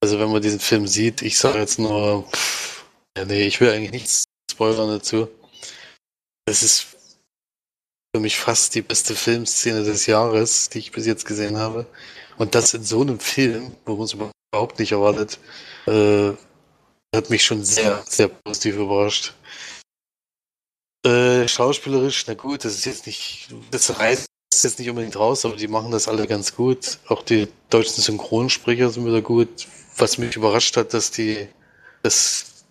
[0.00, 2.84] Also wenn man diesen Film sieht, ich sage jetzt nur, pff,
[3.16, 5.28] ja, nee, ich will eigentlich nichts spoilern dazu.
[6.46, 6.86] Es ist
[8.14, 11.86] für mich fast die beste Filmszene des Jahres, die ich bis jetzt gesehen habe.
[12.38, 14.32] Und das in so einem Film, wo man es überhaupt
[14.78, 15.38] nicht erwartet,
[15.86, 16.32] äh,
[17.14, 19.34] hat mich schon sehr, sehr positiv überrascht.
[21.04, 24.26] Äh, schauspielerisch, na gut, das ist jetzt nicht, das reißt
[24.62, 26.98] jetzt nicht unbedingt raus, aber die machen das alle ganz gut.
[27.08, 29.68] Auch die deutschen Synchronsprecher sind wieder gut.
[29.98, 31.48] Was mich überrascht hat, dass die,
[32.02, 32.64] das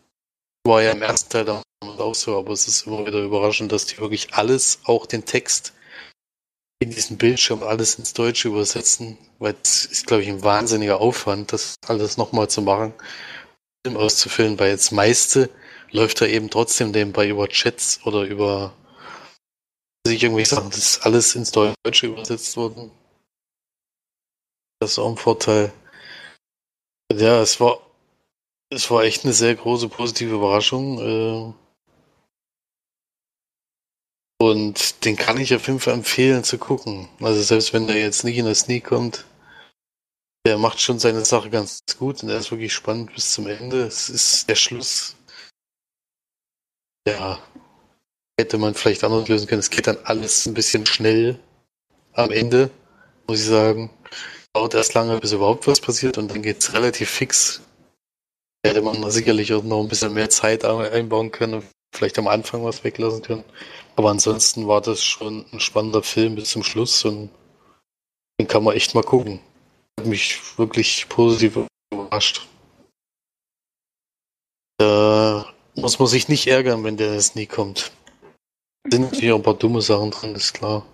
[0.65, 3.97] war ja im ersten Teil auch so, aber es ist immer wieder überraschend, dass die
[3.99, 5.73] wirklich alles, auch den Text
[6.79, 11.53] in diesem Bildschirm alles ins Deutsche übersetzen, weil es ist, glaube ich, ein wahnsinniger Aufwand,
[11.53, 12.93] das alles nochmal zu machen,
[13.85, 15.49] Film auszufüllen, weil das meiste
[15.91, 18.73] läuft da eben trotzdem nebenbei über Chats oder über
[20.05, 22.91] sich irgendwie sagen, das ist alles ins Deutsche übersetzt worden.
[24.79, 25.71] Das ist auch ein Vorteil.
[27.11, 27.79] Ja, es war,
[28.69, 31.55] es war echt eine sehr große positive Überraschung.
[34.37, 37.07] Und den kann ich auf jeden Fall empfehlen zu gucken.
[37.21, 39.25] Also selbst wenn der jetzt nicht in der Sneak kommt,
[40.45, 43.83] der macht schon seine Sache ganz gut und er ist wirklich spannend bis zum Ende.
[43.83, 45.15] Es ist der Schluss.
[47.07, 47.39] Ja,
[48.39, 49.59] hätte man vielleicht anders lösen können.
[49.59, 51.39] Es geht dann alles ein bisschen schnell
[52.13, 52.69] am Ende,
[53.27, 53.89] muss ich sagen.
[54.53, 57.61] Dauert erst lange, bis überhaupt was passiert und dann geht es relativ fix.
[58.65, 62.63] Hätte man sicherlich auch noch ein bisschen mehr Zeit einbauen können und vielleicht am Anfang
[62.63, 63.43] was weglassen können.
[63.95, 67.29] Aber ansonsten war das schon ein spannender Film bis zum Schluss und
[68.39, 69.39] den kann man echt mal gucken.
[69.99, 71.59] Hat mich wirklich positiv
[71.91, 72.47] überrascht.
[74.77, 77.91] Da muss man sich nicht ärgern, wenn der jetzt nie kommt.
[78.89, 80.85] Sind natürlich auch ein paar dumme Sachen drin, ist klar.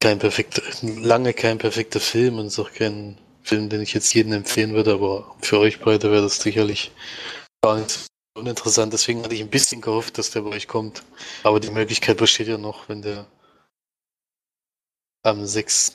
[0.00, 4.32] Kein perfekter, lange kein perfekter Film und ist auch kein Film, den ich jetzt jedem
[4.32, 6.92] empfehlen würde, aber für euch beide wäre das sicherlich
[7.62, 8.06] gar nicht
[8.38, 8.92] uninteressant.
[8.92, 11.02] Deswegen hatte ich ein bisschen gehofft, dass der bei euch kommt.
[11.42, 13.26] Aber die Möglichkeit besteht ja noch, wenn der
[15.22, 15.92] am 6.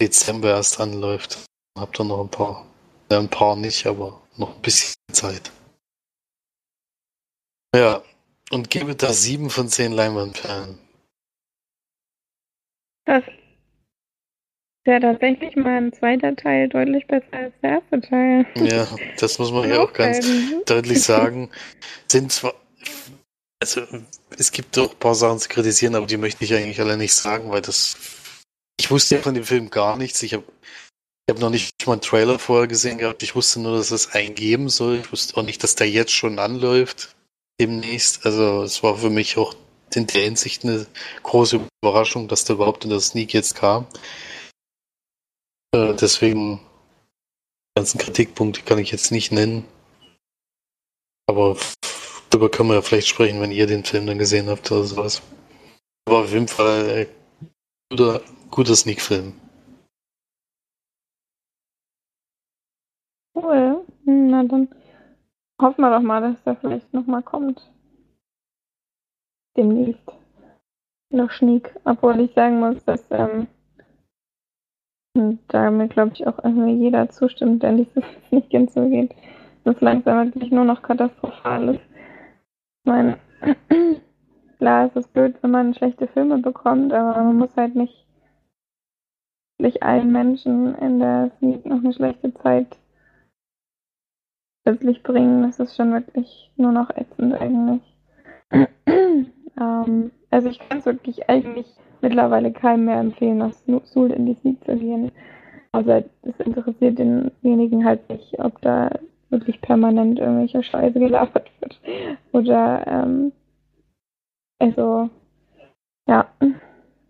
[0.00, 1.38] Dezember erst anläuft.
[1.78, 2.66] Habt ihr noch ein paar.
[3.10, 5.52] Ja, ein paar nicht, aber noch ein bisschen Zeit.
[7.74, 8.02] Ja,
[8.50, 10.78] und gebe da sieben von zehn Leinwandperlen.
[13.04, 13.22] Das
[14.86, 18.46] ja tatsächlich mal ein zweiter Teil deutlich besser als der erste Teil.
[18.56, 18.86] Ja,
[19.18, 20.26] das muss man ja auch ganz
[20.66, 21.50] deutlich sagen.
[22.08, 22.54] Sind zwar,
[23.60, 23.82] also
[24.38, 27.14] es gibt doch ein paar Sachen zu kritisieren, aber die möchte ich eigentlich alle nicht
[27.14, 27.96] sagen, weil das,
[28.78, 30.22] ich wusste ja von dem Film gar nichts.
[30.22, 30.44] Ich habe
[31.28, 33.20] ich habe noch nicht mal einen Trailer vorher gesehen gehabt.
[33.24, 35.00] Ich wusste nur, dass es einen geben soll.
[35.00, 37.16] Ich wusste auch nicht, dass der jetzt schon anläuft
[37.60, 38.24] demnächst.
[38.24, 39.56] Also es war für mich auch
[39.92, 40.86] in der Hinsicht eine
[41.24, 43.86] große Überraschung, dass der überhaupt in der Sneak jetzt kam.
[45.74, 46.60] Äh, deswegen
[47.76, 49.64] ganzen Kritikpunkte kann ich jetzt nicht nennen.
[51.28, 51.56] Aber
[52.30, 55.22] darüber können wir ja vielleicht sprechen, wenn ihr den Film dann gesehen habt oder sowas.
[56.06, 57.06] Aber auf jeden Fall äh,
[57.90, 59.32] guter, guter Sneak-Film.
[63.34, 63.84] Cool.
[64.04, 64.68] Na dann
[65.60, 67.70] Hoffen wir doch mal, dass der vielleicht nochmal kommt.
[69.56, 70.06] Demnächst.
[71.10, 71.74] Noch Schniek.
[71.84, 73.46] Obwohl ich sagen muss, dass ähm,
[75.48, 79.14] da mir, glaube ich, auch irgendwie jeder zustimmt, der nicht so nicht hinzugeht,
[79.64, 81.80] dass langsam wirklich nur noch katastrophal ist.
[81.80, 83.18] Ich meine,
[84.58, 88.06] klar ist es blöd, wenn man schlechte Filme bekommt, aber man muss halt nicht,
[89.58, 92.76] nicht allen Menschen in der Sneak noch eine schlechte Zeit
[94.64, 97.82] plötzlich bringen, das ist schon wirklich nur noch ätzend eigentlich.
[98.86, 101.66] ähm, also ich kann es wirklich eigentlich
[102.02, 103.52] mittlerweile keinem mehr empfehlen, nach
[103.84, 105.12] Sul in die Sneak zu gehen.
[105.72, 108.90] Also es interessiert denjenigen halt nicht, ob da
[109.30, 111.80] wirklich permanent irgendwelche Scheiße gelabert wird.
[112.32, 113.32] Oder ähm,
[114.58, 115.10] also
[116.08, 116.28] ja,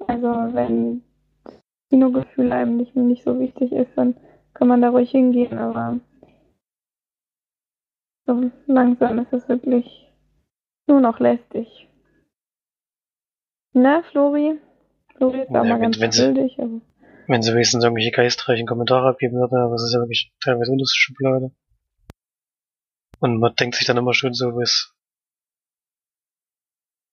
[0.06, 1.02] also wenn
[1.44, 1.54] das
[1.90, 4.16] Kinogefühl einem nicht, nicht so wichtig ist, dann
[4.54, 6.00] kann man da ruhig hingehen, aber
[8.26, 10.10] so langsam ist es wirklich
[10.86, 11.88] nur noch lästig.
[13.72, 14.58] Na, Flori?
[15.20, 16.58] Ja, mal ganz wenn schuldig.
[16.58, 16.80] Aber...
[17.28, 21.00] Wenn sie wenigstens irgendwelche geistreichen Kommentare abgeben würde, aber es ist ja wirklich teilweise unlustige
[21.00, 21.50] Schublade.
[23.18, 24.94] Und man denkt sich dann immer schön so, es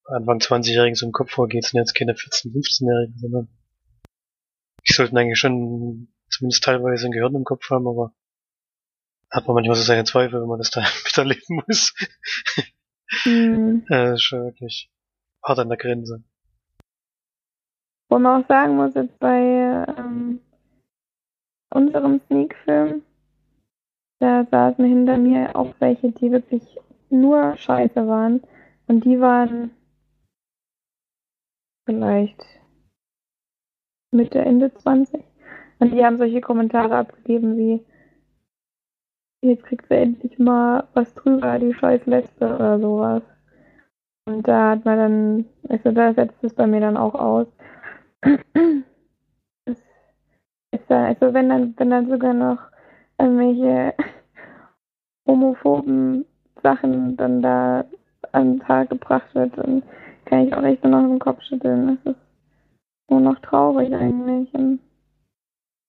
[0.06, 3.48] Anfang 20-Jährigen so im Kopf vorgeht, sind jetzt keine 14-, 15-Jährigen, sondern
[4.88, 8.14] die sollten eigentlich schon zumindest teilweise ein Gehirn im Kopf haben, aber
[9.32, 11.94] hat man manchmal so seine Zweifel, wenn man das da miterleben muss.
[13.26, 13.86] Mhm.
[13.90, 14.92] äh, ist schon wirklich
[15.42, 16.24] hart an der Grenze.
[18.14, 19.40] Wo man auch sagen muss, jetzt bei
[19.98, 20.40] ähm,
[21.74, 23.02] unserem Sneak-Film,
[24.20, 26.78] da saßen hinter mir auch welche, die wirklich
[27.10, 28.44] nur scheiße waren.
[28.86, 29.72] Und die waren
[31.88, 32.40] vielleicht
[34.12, 35.20] Mitte, Ende 20.
[35.80, 37.84] Und die haben solche Kommentare abgegeben wie,
[39.42, 43.24] jetzt kriegt sie endlich mal was drüber, die scheiß Lesbe oder sowas.
[44.28, 47.48] Und da hat man dann, also da setzt es bei mir dann auch aus.
[49.66, 49.78] Es
[50.72, 52.60] ist dann, also wenn dann, wenn dann sogar noch
[53.20, 53.94] irgendwelche
[55.28, 56.26] homophoben
[56.62, 57.86] Sachen dann da
[58.32, 59.84] an den Tag gebracht wird, dann
[60.26, 62.00] kann ich auch echt nur noch im Kopf schütteln.
[62.04, 62.22] Das ist
[63.10, 64.54] nur noch traurig eigentlich.
[64.54, 64.80] Und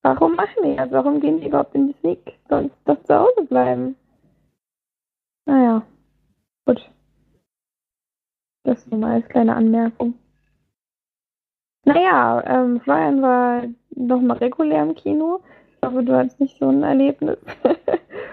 [0.03, 0.91] warum machen die das?
[0.91, 2.37] Warum gehen die überhaupt in die Sneak?
[2.49, 3.95] Sonst doch zu Hause bleiben.
[5.45, 5.83] Naja,
[6.65, 6.89] gut.
[8.63, 10.15] Das nur mal als kleine Anmerkung.
[11.85, 13.63] Naja, ähm, Florian war
[13.95, 15.41] noch mal regulär im Kino.
[15.75, 17.37] Ich hoffe, du hattest nicht so ein Erlebnis.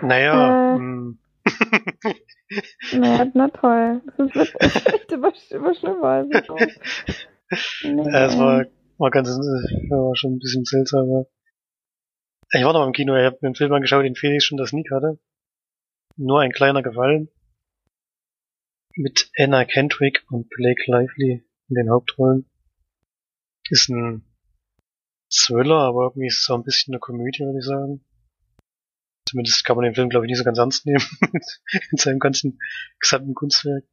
[0.05, 0.79] Naja, äh,
[2.93, 4.01] naja, na toll.
[4.17, 4.55] Das wird
[4.95, 6.27] echt immer, immer schlimmer.
[6.33, 6.57] Also,
[7.85, 8.67] nee, ja, es war,
[8.99, 11.27] war ganz, war schon ein bisschen seltsam.
[12.51, 14.71] Ich war noch im Kino, ich habe mir einen Film angeschaut, den Felix schon das
[14.71, 15.19] Sneak hatte.
[16.17, 17.29] Nur ein kleiner Gefallen.
[18.95, 22.45] Mit Anna Kendrick und Blake Lively in den Hauptrollen.
[23.73, 24.23] Ist ein
[25.31, 28.05] Thriller, aber irgendwie ist es so ein bisschen eine Komödie, würde ich sagen.
[29.27, 31.03] Zumindest kann man den Film, glaube ich, nicht so ganz ernst nehmen.
[31.91, 32.59] in seinem ganzen
[33.01, 33.85] gesamten Kunstwerk.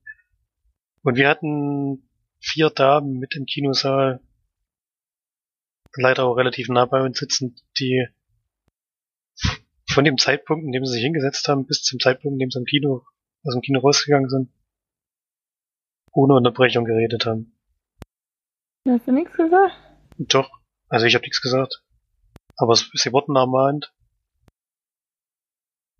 [1.04, 2.10] Und wir hatten
[2.42, 4.20] vier Damen mit im Kinosaal.
[5.96, 8.06] Leider auch relativ nah bei uns sitzen, die
[9.90, 12.60] von dem Zeitpunkt, in dem sie sich hingesetzt haben, bis zum Zeitpunkt, in dem sie
[12.60, 13.06] im Kino,
[13.44, 14.52] aus dem Kino rausgegangen sind,
[16.12, 17.59] ohne Unterbrechung geredet haben.
[18.88, 19.76] Hast du nichts gesagt?
[20.18, 20.50] Doch,
[20.88, 21.84] also ich habe nichts gesagt.
[22.58, 23.94] Aber sie wurden ermahnt.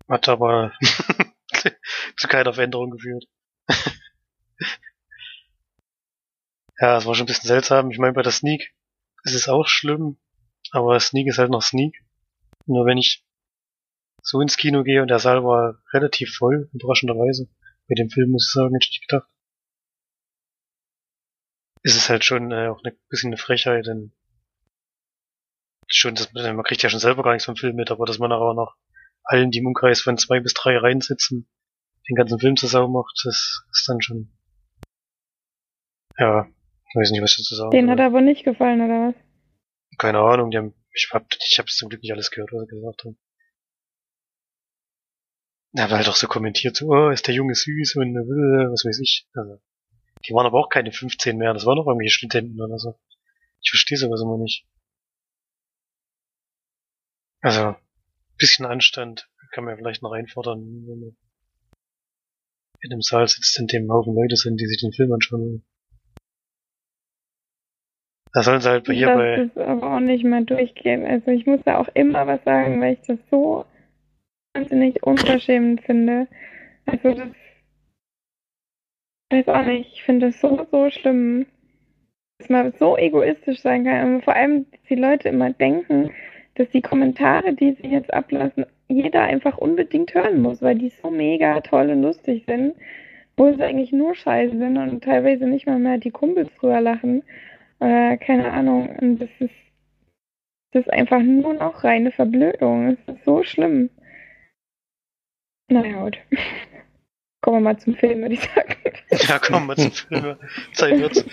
[0.08, 0.72] Hat aber
[2.16, 3.24] zu keiner Veränderung geführt.
[6.80, 7.90] ja, es war schon ein bisschen seltsam.
[7.90, 8.74] Ich meine, bei der Sneak
[9.24, 10.18] ist es auch schlimm,
[10.72, 12.04] aber Sneak ist halt noch Sneak.
[12.66, 13.24] Nur wenn ich
[14.22, 17.48] so ins Kino gehe und der Saal war relativ voll, überraschenderweise.
[17.88, 19.30] Bei dem Film muss ich sagen, hätte ich nicht gedacht.
[21.82, 24.12] Ist es halt schon äh, auch ein bisschen eine Frechheit, denn
[25.86, 28.32] schon, dass man, kriegt ja schon selber gar nichts vom Film mit, aber dass man
[28.32, 28.76] auch noch
[29.24, 31.48] allen, die im Umkreis von zwei bis drei Reihen sitzen,
[32.08, 34.30] den ganzen Film zusammen macht, das ist dann schon,
[36.18, 36.48] ja,
[36.88, 39.14] ich weiß nicht, was ich dazu sagen Den hat aber nicht gefallen, oder was?
[39.98, 42.66] Keine Ahnung, die haben, ich hab, ich hab's zum Glück nicht alles gehört, was er
[42.66, 43.14] gesagt hat.
[45.72, 48.84] Ja, weil halt auch so kommentiert, so, oh, ist der Junge süß und äh, was
[48.84, 49.28] weiß ich.
[49.34, 49.60] Also,
[50.26, 52.98] die waren aber auch keine 15 mehr, das waren noch irgendwelche Studenten oder so.
[53.62, 54.66] Ich verstehe sowas immer nicht.
[57.42, 57.74] Also,
[58.36, 61.16] bisschen Anstand kann man ja vielleicht noch einfordern, wenn man
[62.82, 65.64] in einem Saal sitzt, in dem Haufen Leute sind, die sich den Film anschauen wollen.
[68.32, 69.50] Da sollen sie halt hier das bei.
[69.54, 71.04] Das aber auch nicht mehr durchgehen.
[71.04, 73.66] Also ich muss da auch immer was sagen, weil ich das so
[74.54, 76.28] wahnsinnig unverschämend finde.
[76.86, 77.28] Also das
[79.30, 81.46] weiß auch nicht, ich finde das so, so schlimm,
[82.38, 84.16] dass man so egoistisch sein kann.
[84.16, 86.10] Und vor allem, dass die Leute immer denken,
[86.56, 91.10] dass die Kommentare, die sie jetzt ablassen, jeder einfach unbedingt hören muss, weil die so
[91.10, 92.74] mega toll und lustig sind,
[93.36, 97.22] wo sie eigentlich nur scheiße sind und teilweise nicht mal mehr die Kumpels drüber lachen.
[97.78, 98.88] Oder keine Ahnung.
[99.00, 99.54] Und das ist,
[100.72, 102.88] das ist einfach nur noch reine Verblödung.
[103.06, 103.90] Es ist so schlimm.
[105.68, 106.18] Naja, gut.
[107.42, 108.76] Kommen wir mal zum Film, würde ich sagen.
[109.28, 110.36] Ja, kommen wir zum Film.
[110.72, 111.24] Zeit wird's.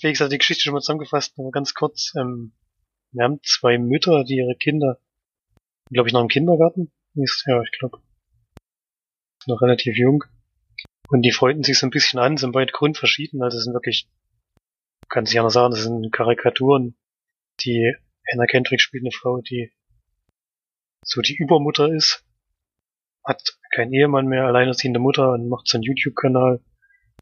[0.00, 2.12] Wie gesagt, die Geschichte schon mal zusammengefasst, aber ganz kurz.
[2.16, 2.54] Ähm,
[3.12, 4.98] wir haben zwei Mütter, die ihre Kinder,
[5.90, 6.92] glaube ich, noch im Kindergarten.
[7.14, 8.00] Ja, ich glaube,
[9.46, 10.24] noch relativ jung.
[11.08, 13.42] Und die freunden sich so ein bisschen an, sind beide grundverschieden.
[13.42, 14.08] Also sind wirklich,
[15.08, 16.96] kann sich anders sagen, das sind Karikaturen.
[17.60, 17.94] Die
[18.32, 19.72] Anna Kendrick spielt eine Frau, die
[21.04, 22.23] so die Übermutter ist
[23.24, 26.62] hat keinen Ehemann mehr, alleinerziehende Mutter und macht so einen YouTube-Kanal,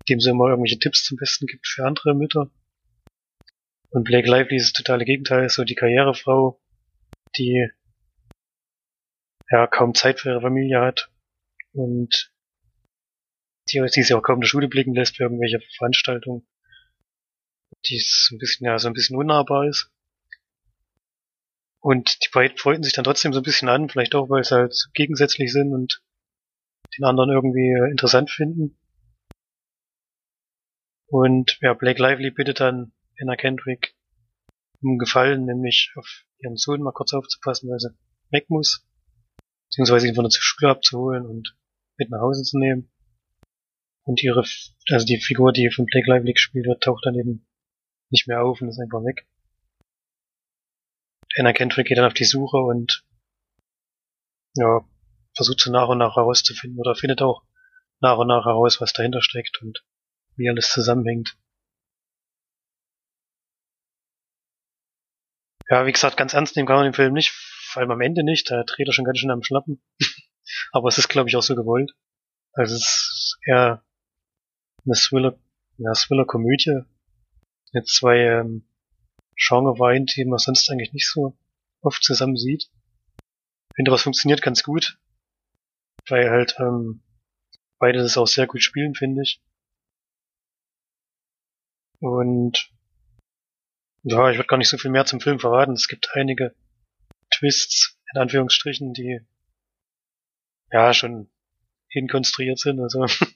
[0.08, 2.50] dem sie immer irgendwelche Tipps zum Besten gibt für andere Mütter.
[3.90, 6.60] Und Blake Lively ist das totale Gegenteil, ist so die Karrierefrau,
[7.36, 7.68] die
[9.50, 11.10] ja kaum Zeit für ihre Familie hat
[11.72, 12.32] und
[13.70, 16.46] die, die sich auch kaum in der Schule blicken lässt für irgendwelche Veranstaltungen.
[17.86, 19.91] Die ist ein bisschen, ja, so ein bisschen unnahbar ist.
[21.82, 24.54] Und die beiden freuten sich dann trotzdem so ein bisschen an, vielleicht auch, weil sie
[24.54, 26.00] halt gegensätzlich sind und
[26.96, 28.78] den anderen irgendwie interessant finden.
[31.08, 33.96] Und ja, Blake Lively bittet dann Anna Kendrick
[34.80, 37.90] um Gefallen, nämlich auf ihren Sohn mal kurz aufzupassen, weil sie
[38.30, 38.86] weg muss,
[39.68, 41.56] beziehungsweise ihn von der Schule abzuholen und
[41.96, 42.92] mit nach Hause zu nehmen.
[44.04, 44.44] Und ihre,
[44.90, 47.44] also die Figur, die von Blake Lively gespielt wird, taucht dann eben
[48.10, 49.26] nicht mehr auf und ist einfach weg.
[51.38, 53.04] Anna Kendrick geht dann auf die Suche und
[54.54, 54.80] ja,
[55.34, 57.42] versucht so nach und nach herauszufinden oder findet auch
[58.00, 59.84] nach und nach heraus, was dahinter steckt und
[60.36, 61.36] wie alles zusammenhängt.
[65.68, 68.24] Ja, wie gesagt, ganz ernst nehmen kann man den Film nicht, vor allem am Ende
[68.24, 69.82] nicht, da dreht er schon ganz schön am Schnappen.
[70.72, 71.92] Aber es ist, glaube ich, auch so gewollt.
[72.52, 73.82] Also es ist eher
[74.84, 75.38] eine Thriller,
[75.78, 76.82] ja, Thriller-Komödie
[77.72, 78.68] mit zwei ähm,
[79.36, 81.36] Genreweinen, die man sonst eigentlich nicht so
[81.80, 82.64] oft zusammen sieht.
[82.64, 84.98] Ich finde, was funktioniert ganz gut,
[86.08, 87.02] weil halt ähm,
[87.78, 89.42] beide das auch sehr gut spielen, finde ich.
[92.00, 92.70] Und
[94.02, 95.72] ja, ich würde gar nicht so viel mehr zum Film verraten.
[95.72, 96.54] Es gibt einige
[97.30, 99.20] Twists, in Anführungsstrichen, die
[100.72, 101.30] ja schon
[101.88, 102.80] hinkonstruiert sind.
[102.80, 103.30] Also das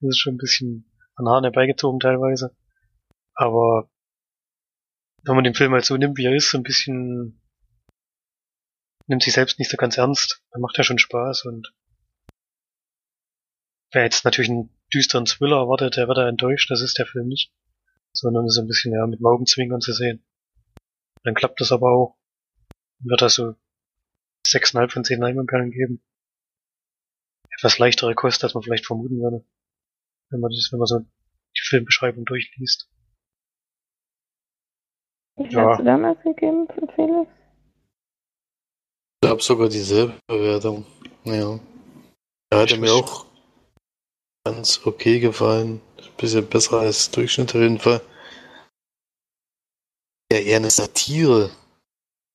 [0.00, 2.54] ist schon ein bisschen an Haaren herbeigezogen teilweise.
[3.34, 3.90] Aber
[5.22, 7.40] wenn man den Film halt so nimmt, wie er ist, so ein bisschen
[9.06, 11.72] nimmt sich selbst nicht so ganz ernst, dann macht er schon Spaß und
[13.92, 17.28] wer jetzt natürlich einen düsteren Thriller erwartet, der wird da enttäuscht, das ist der Film
[17.28, 17.52] nicht.
[18.12, 20.24] Sondern so ein bisschen ja mit Augenzwinkern zu sehen.
[21.24, 22.16] Dann klappt das aber auch.
[23.00, 23.54] Wird er so
[24.46, 26.02] 6,5 von 10 Leinwandperlen geben.
[27.50, 29.44] Etwas leichtere Kost, als man vielleicht vermuten würde.
[30.30, 32.88] Wenn man das, wenn man so die Filmbeschreibung durchliest.
[35.38, 35.70] Wie ja.
[35.70, 37.30] hast du damals gegeben für Felix?
[39.22, 40.84] Ich habe sogar dieselbe Bewertung.
[41.24, 41.58] Ja.
[42.50, 43.26] Er hatte mir auch
[44.44, 45.80] ganz okay gefallen.
[45.98, 48.00] Ein bisschen besser als Durchschnitt auf jeden Fall.
[50.32, 51.50] Ja, eher eine Satire.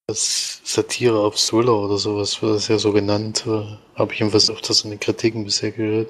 [0.07, 3.45] Das Satire auf Thriller oder sowas wird das ja so genannt.
[3.45, 6.09] Habe ich jedenfalls öfters in den Kritiken bisher gehört.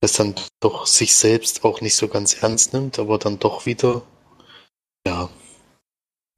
[0.00, 4.02] Das dann doch sich selbst auch nicht so ganz ernst nimmt, aber dann doch wieder,
[5.06, 5.28] ja,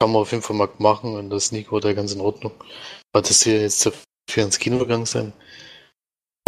[0.01, 2.53] kann man auf jeden Fall mal machen und das Nico da ganz in Ordnung.
[3.13, 5.31] War das hier jetzt dafür ins Kino gegangen sein?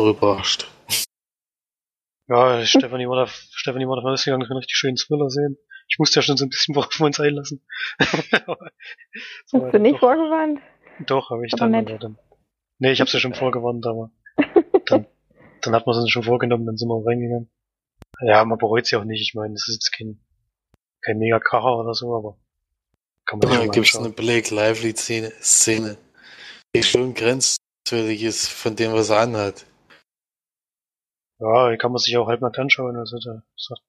[0.01, 0.71] Überrascht.
[2.27, 5.59] Ja, Stefanie war da, Stefanie war da rausgegangen, ich kann richtig schönen Thriller sehen.
[5.87, 7.61] Ich musste ja schon so ein bisschen auf uns einlassen.
[9.45, 10.59] so Hast du nicht doch, vorgewarnt?
[11.05, 12.17] Doch, habe ich aber dann, aber dann.
[12.79, 14.09] Nee, ich hab's ja schon vorgewarnt, aber
[14.87, 15.05] dann,
[15.61, 17.51] dann hat man es uns schon vorgenommen, dann sind wir reingegangen.
[18.21, 20.19] Ja, man bereut sie auch nicht, ich meine, das ist jetzt kein,
[21.03, 22.39] kein mega Kracher oder so, aber
[23.39, 25.97] kann man ja, gibt es eine Blake Lively Szene, Szene,
[26.75, 29.65] die schon grenzwertig ist von dem, was er anhat.
[31.39, 33.81] Ja, die kann man sich auch halb nackt anschauen, also da sagt,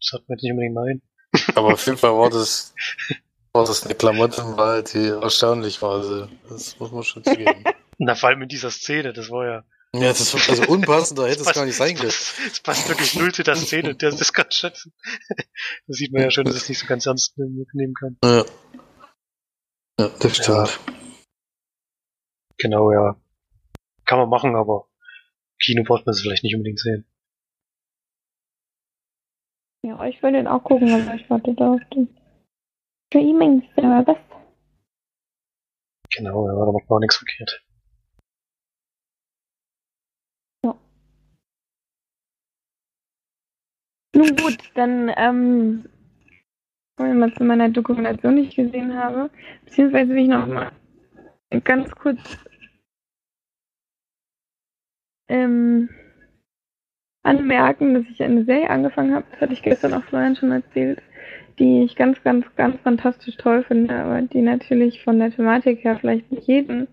[0.00, 1.02] sagt man jetzt nicht unbedingt nein.
[1.56, 2.74] Aber auf jeden Fall war das,
[3.52, 7.64] war das eine Klamottenwahl, die erstaunlich war, also das muss man schon zugeben.
[7.98, 9.64] Na, vor allem in dieser Szene, das war ja.
[9.94, 12.08] Ja, das war also unpassender hätte es gar nicht sein können.
[12.08, 14.94] Es passt wirklich null zu der Szene, der das kann schätzen.
[15.28, 18.16] Da sieht man ja schon, dass es nicht so ganz ernst nehmen kann.
[18.24, 18.42] Ja.
[19.98, 20.48] Ja, das stimmt.
[20.48, 20.94] Ja.
[22.58, 23.20] Genau, ja.
[24.06, 24.88] Kann man machen, aber
[25.60, 27.06] Kino braucht man es vielleicht nicht unbedingt sehen.
[29.84, 32.08] Ja, ich will den auch gucken, aber ich warte da auf den
[33.08, 34.16] Streaming-Service.
[36.14, 37.64] Genau, ja, da macht man auch nichts verkehrt.
[40.64, 40.78] Ja.
[44.14, 45.88] Nun gut, dann ähm,
[47.02, 49.30] mal zu meiner Dokumentation, ich gesehen habe.
[49.64, 50.72] Beziehungsweise will ich noch mal
[51.64, 52.38] ganz kurz
[55.28, 55.88] ähm,
[57.22, 61.00] anmerken, dass ich eine Serie angefangen habe, das hatte ich gestern auch Florian schon erzählt,
[61.58, 65.98] die ich ganz, ganz, ganz fantastisch toll finde, aber die natürlich von der Thematik her
[66.00, 66.88] vielleicht nicht jeden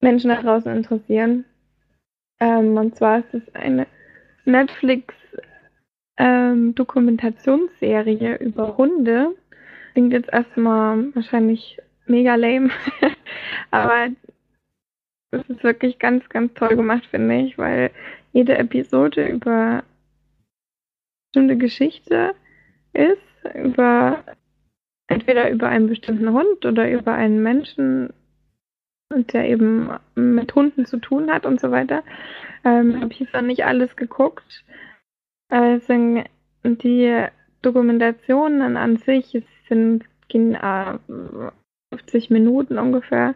[0.00, 1.44] Menschen da draußen interessieren.
[2.40, 3.86] Ähm, und zwar ist es eine
[4.44, 5.14] Netflix
[6.16, 9.34] ähm, Dokumentationsserie über Hunde.
[9.92, 12.70] Klingt jetzt erstmal wahrscheinlich mega lame,
[13.70, 14.08] aber
[15.30, 17.90] es ist wirklich ganz, ganz toll gemacht, finde ich, weil
[18.32, 19.84] jede Episode über
[21.32, 22.34] bestimmte Geschichte
[22.92, 24.24] ist, über
[25.08, 28.12] entweder über einen bestimmten Hund oder über einen Menschen,
[29.12, 32.02] der eben mit Hunden zu tun hat und so weiter.
[32.64, 34.64] Ähm, Habe ich noch nicht alles geguckt.
[35.48, 36.24] Also
[36.64, 37.26] die
[37.62, 40.98] Dokumentationen an sich sind gehen, äh,
[41.92, 43.34] 50 Minuten ungefähr.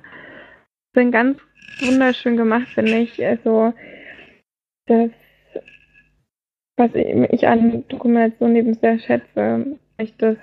[0.95, 1.39] Sind ganz
[1.81, 3.25] wunderschön gemacht, finde ich.
[3.25, 3.73] Also
[4.87, 5.11] das,
[6.77, 10.37] was ich an Dokumentation eben sehr schätze, ich das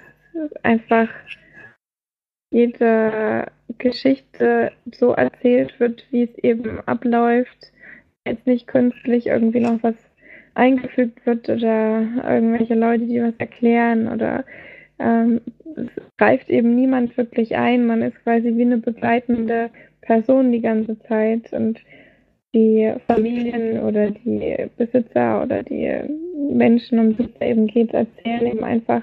[0.63, 1.09] einfach
[2.51, 7.71] jede Geschichte so erzählt wird, wie es eben abläuft.
[8.25, 9.95] Jetzt nicht künstlich irgendwie noch was
[10.55, 14.43] eingefügt wird oder irgendwelche Leute, die was erklären oder
[14.99, 15.41] ähm,
[15.75, 17.85] es greift eben niemand wirklich ein.
[17.85, 19.69] Man ist quasi wie eine begleitende
[20.01, 21.79] Person die ganze Zeit und
[22.53, 25.91] die Familien oder die Besitzer oder die
[26.53, 29.01] Menschen, um die es eben geht, erzählen eben einfach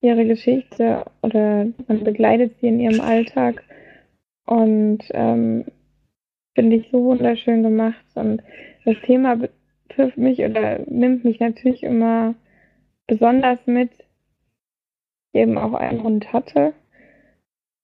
[0.00, 3.62] ihre Geschichte oder man begleitet sie in ihrem Alltag
[4.46, 5.64] und ähm,
[6.54, 8.42] finde ich so wunderschön gemacht und
[8.84, 9.38] das Thema
[9.94, 12.34] betrifft mich oder nimmt mich natürlich immer
[13.06, 13.90] besonders mit,
[15.32, 16.74] eben auch einen Hund hatte,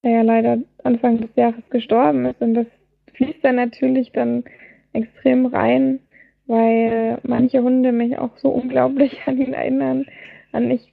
[0.02, 2.66] der ja leider Anfang des Jahres gestorben ist und das
[3.14, 4.44] fließt dann natürlich dann
[4.92, 6.00] extrem rein,
[6.46, 10.06] weil manche Hunde mich auch so unglaublich an ihn erinnern,
[10.52, 10.92] an ich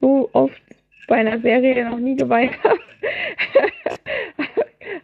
[0.00, 0.60] so oft
[1.08, 2.78] bei einer Serie noch nie geweint habe.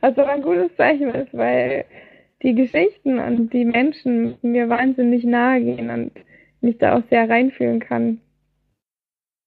[0.01, 1.85] Was aber ein gutes Zeichen ist, weil
[2.43, 6.13] die Geschichten und die Menschen mir wahnsinnig nahe gehen und
[6.61, 8.21] mich da auch sehr reinfühlen kann.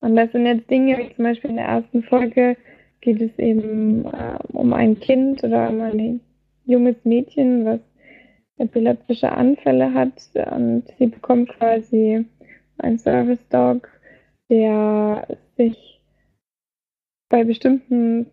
[0.01, 2.57] Und das sind jetzt Dinge, wie zum Beispiel in der ersten Folge
[3.01, 6.21] geht es eben äh, um ein Kind oder um ein
[6.65, 7.79] junges Mädchen, was
[8.57, 10.13] epileptische Anfälle hat
[10.51, 12.25] und sie bekommt quasi
[12.77, 13.89] einen Service Dog,
[14.49, 15.27] der
[15.57, 16.01] sich
[17.29, 18.27] bei bestimmten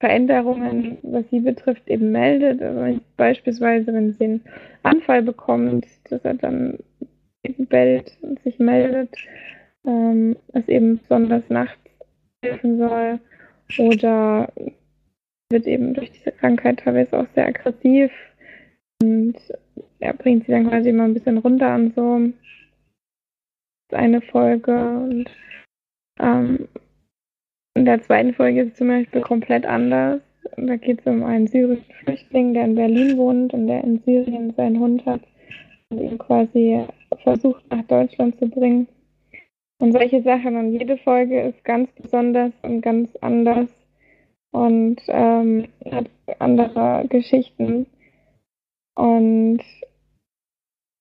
[0.00, 2.62] Veränderungen, was sie betrifft, eben meldet.
[2.62, 4.44] Also beispielsweise, wenn sie einen
[4.82, 6.78] Anfall bekommt, dass er dann
[7.42, 9.14] eben bellt und sich meldet,
[9.86, 11.78] ähm, was eben besonders nachts
[12.42, 13.20] helfen soll.
[13.78, 14.50] Oder
[15.50, 18.10] wird eben durch diese Krankheit teilweise auch sehr aggressiv
[19.02, 19.36] und
[19.98, 22.32] er bringt sie dann quasi immer ein bisschen runter und so.
[23.92, 25.30] Eine Folge und
[26.20, 26.68] ähm,
[27.80, 30.20] in der zweiten Folge ist es zum Beispiel komplett anders.
[30.58, 34.52] Da geht es um einen syrischen Flüchtling, der in Berlin wohnt und der in Syrien
[34.52, 35.22] seinen Hund hat
[35.88, 36.84] und ihn quasi
[37.22, 38.86] versucht nach Deutschland zu bringen.
[39.78, 40.56] Und solche Sachen.
[40.56, 43.70] Und jede Folge ist ganz besonders und ganz anders
[44.50, 47.86] und ähm, hat andere Geschichten.
[48.94, 49.62] Und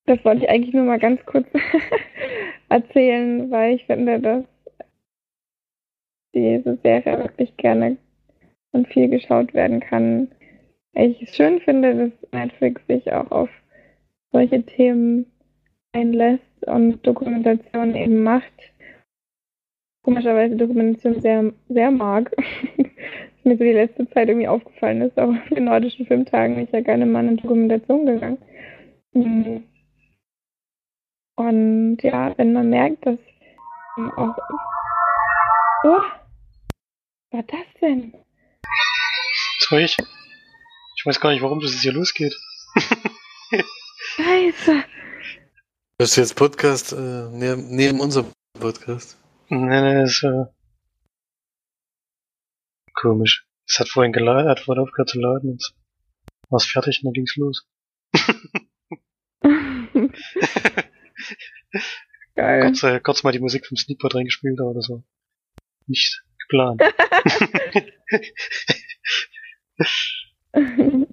[0.05, 1.47] das wollte ich eigentlich nur mal ganz kurz
[2.69, 4.45] erzählen, weil ich finde, dass
[6.41, 7.97] diese Serie wirklich gerne
[8.71, 10.29] und viel geschaut werden kann.
[10.93, 13.49] Ich schön finde, dass Netflix sich auch auf
[14.31, 15.25] solche Themen
[15.93, 18.53] einlässt und Dokumentation eben macht.
[20.03, 22.31] Komischerweise Dokumentation sehr, sehr mag.
[22.77, 26.65] Was mir so die letzte Zeit irgendwie aufgefallen ist, auch in den nordischen Filmtagen bin
[26.65, 28.37] ich ja gerne mal in Dokumentation gegangen.
[29.13, 29.63] Mhm.
[31.35, 33.17] Und ja, wenn man merkt, dass
[34.17, 34.35] auch.
[35.83, 36.01] Oh,
[37.31, 38.13] war das denn?
[39.69, 39.95] War ich.
[40.97, 42.35] Ich weiß gar nicht, warum das jetzt hier losgeht.
[44.15, 44.83] Scheiße.
[45.97, 49.17] Das ist jetzt Podcast äh, neben, neben unserem Podcast.
[49.49, 50.45] Nee, nee, das ist äh,
[52.93, 53.45] komisch.
[53.67, 55.73] Es hat vorhin geladen, hat vorhin aufgehört zu laden und
[56.49, 57.67] war es fertig und dann ging's los.
[62.35, 62.61] Geil.
[62.61, 65.03] kurz, äh, kurz mal die Musik vom Sneakpot reingespielt, aber das war
[65.85, 66.81] nicht geplant.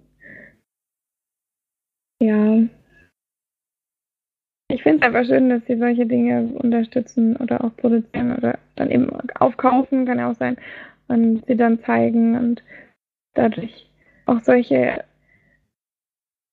[2.20, 2.62] ja.
[4.68, 8.90] Ich finde es einfach schön, dass sie solche Dinge unterstützen oder auch produzieren oder dann
[8.90, 10.56] eben aufkaufen, kann ja auch sein,
[11.08, 12.64] und sie dann zeigen und
[13.34, 13.88] dadurch
[14.26, 15.04] auch solche,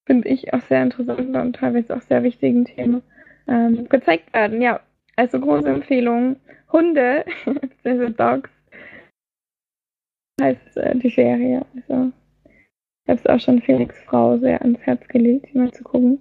[0.05, 3.01] finde ich, auch sehr interessanten und teilweise auch sehr wichtigen Themen
[3.47, 4.61] ähm, gezeigt werden.
[4.61, 4.81] Ja,
[5.15, 6.35] also große Empfehlung.
[6.73, 7.23] Hunde,
[7.83, 8.49] also Dogs,
[10.41, 11.65] heißt äh, die Serie.
[11.75, 12.11] Also,
[13.03, 16.19] ich habe es auch schon Felix Frau sehr ans Herz gelegt, die mal zu gucken.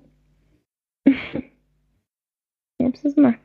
[2.79, 3.39] Ob es das macht.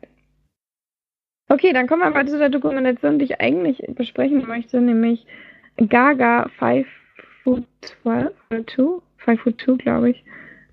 [1.49, 5.25] Okay, dann kommen wir aber zu der Dokumentation, die ich eigentlich besprechen möchte, nämlich
[5.77, 6.87] Gaga 5
[7.43, 7.65] Foot
[8.03, 10.25] 12 oder 2, 5 Foot 2, glaube ich.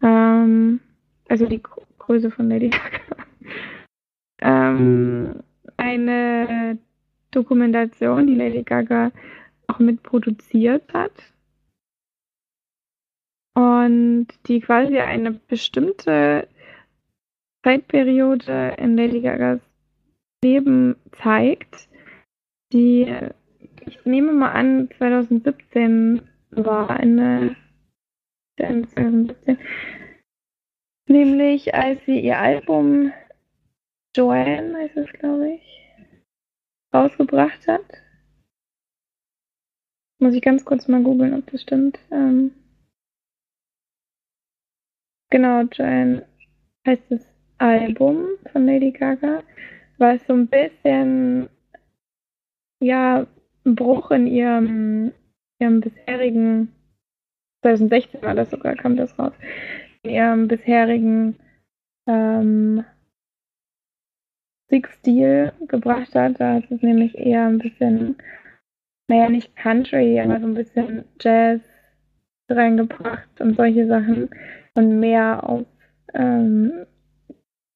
[0.03, 0.81] Ähm,
[1.29, 1.63] also die
[1.99, 3.25] Größe von Lady Gaga.
[4.41, 5.43] ähm,
[5.77, 6.79] eine
[7.31, 9.13] Dokumentation, die Lady Gaga
[9.69, 11.13] auch mitproduziert hat.
[13.55, 16.49] Und die quasi eine bestimmte
[17.65, 19.61] Zeitperiode in Lady Gagas
[20.45, 21.89] Leben zeigt,
[22.73, 23.11] die,
[23.87, 27.57] ich nehme mal an, 2017 war eine,
[28.59, 29.59] 2017,
[31.09, 33.13] nämlich als sie ihr Album
[34.15, 35.81] Joanne, heißt es glaube ich,
[36.95, 38.04] rausgebracht hat.
[40.25, 41.99] Muss ich ganz kurz mal googeln, ob das stimmt.
[42.11, 42.53] Ähm,
[45.31, 46.25] genau, Joanne
[46.87, 47.21] heißt das
[47.59, 49.43] Album von Lady Gaga,
[49.99, 51.51] was so ein bisschen,
[52.81, 53.27] ja,
[53.67, 55.13] ein Bruch in ihrem,
[55.59, 56.75] ihrem bisherigen,
[57.61, 59.35] 2016 war das sogar, kam das raus,
[60.05, 61.37] in ihrem bisherigen
[62.07, 62.83] ähm,
[64.71, 66.41] Musikstil gebracht hat.
[66.41, 68.17] Da ist es nämlich eher ein bisschen,
[69.09, 71.61] naja, nicht Country, aber so ein bisschen Jazz
[72.49, 74.31] reingebracht und solche Sachen
[74.75, 75.67] und mehr auf
[76.15, 76.87] ähm,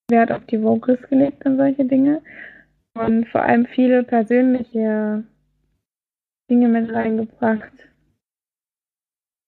[0.09, 2.21] Wert auf die Vocals gelegt und solche Dinge
[2.95, 5.23] und vor allem viele persönliche
[6.49, 7.73] Dinge mit reingebracht.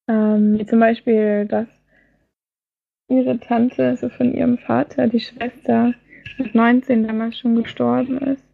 [0.07, 1.67] Ähm, wie zum Beispiel, dass
[3.09, 5.93] ihre Tante, also von ihrem Vater, die Schwester,
[6.37, 8.50] mit 19 damals schon gestorben ist.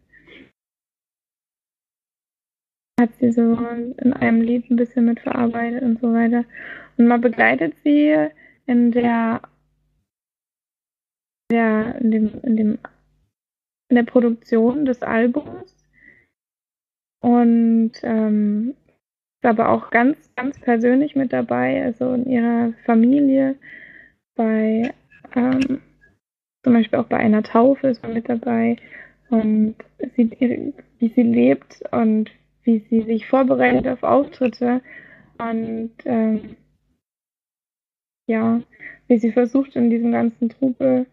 [2.98, 3.56] Hat sie so
[3.98, 6.44] in einem Lied ein bisschen mitverarbeitet und so weiter.
[6.96, 8.28] Und man begleitet sie
[8.66, 9.40] in der,
[11.50, 12.78] der in dem, in dem
[13.90, 15.74] in der Produktion des Albums
[17.20, 18.74] und ähm,
[19.40, 23.56] ist aber auch ganz, ganz persönlich mit dabei, also in ihrer Familie,
[24.34, 24.92] bei
[25.34, 25.80] ähm,
[26.62, 28.76] zum Beispiel auch bei einer Taufe ist man mit dabei
[29.30, 29.76] und
[30.16, 32.30] sieht, wie sie lebt und
[32.68, 34.82] wie sie sich vorbereitet auf Auftritte
[35.38, 36.56] und ähm,
[38.26, 38.60] ja,
[39.06, 41.06] wie sie versucht in diesem ganzen Trubel,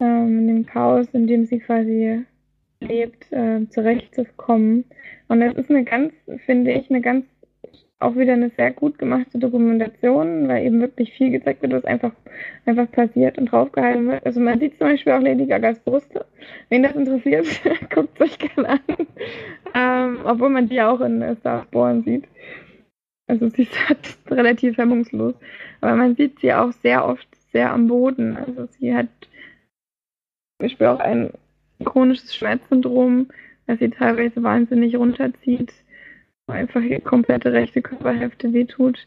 [0.00, 2.24] ähm, in dem Chaos, in dem sie quasi
[2.80, 4.86] lebt, äh, zurechtzukommen.
[5.28, 6.14] Und das ist eine ganz,
[6.46, 7.26] finde ich, eine ganz
[8.00, 12.12] auch wieder eine sehr gut gemachte Dokumentation, weil eben wirklich viel gezeigt wird, was einfach,
[12.64, 14.24] einfach passiert und draufgehalten wird.
[14.24, 16.24] Also man sieht zum Beispiel auch Lady Gagas Brüste.
[16.70, 17.46] Wen das interessiert,
[17.94, 18.80] guckt es euch gerne an.
[19.74, 22.24] Ähm, obwohl man die auch in Star Born sieht.
[23.26, 25.34] Also sie ist halt relativ hemmungslos.
[25.82, 28.36] Aber man sieht sie auch sehr oft sehr am Boden.
[28.36, 31.32] Also sie hat zum Beispiel auch ein
[31.84, 33.28] chronisches Schmerzsyndrom,
[33.66, 35.72] das sie teilweise wahnsinnig runterzieht
[36.50, 39.06] einfach die komplette rechte Körperhälfte wehtut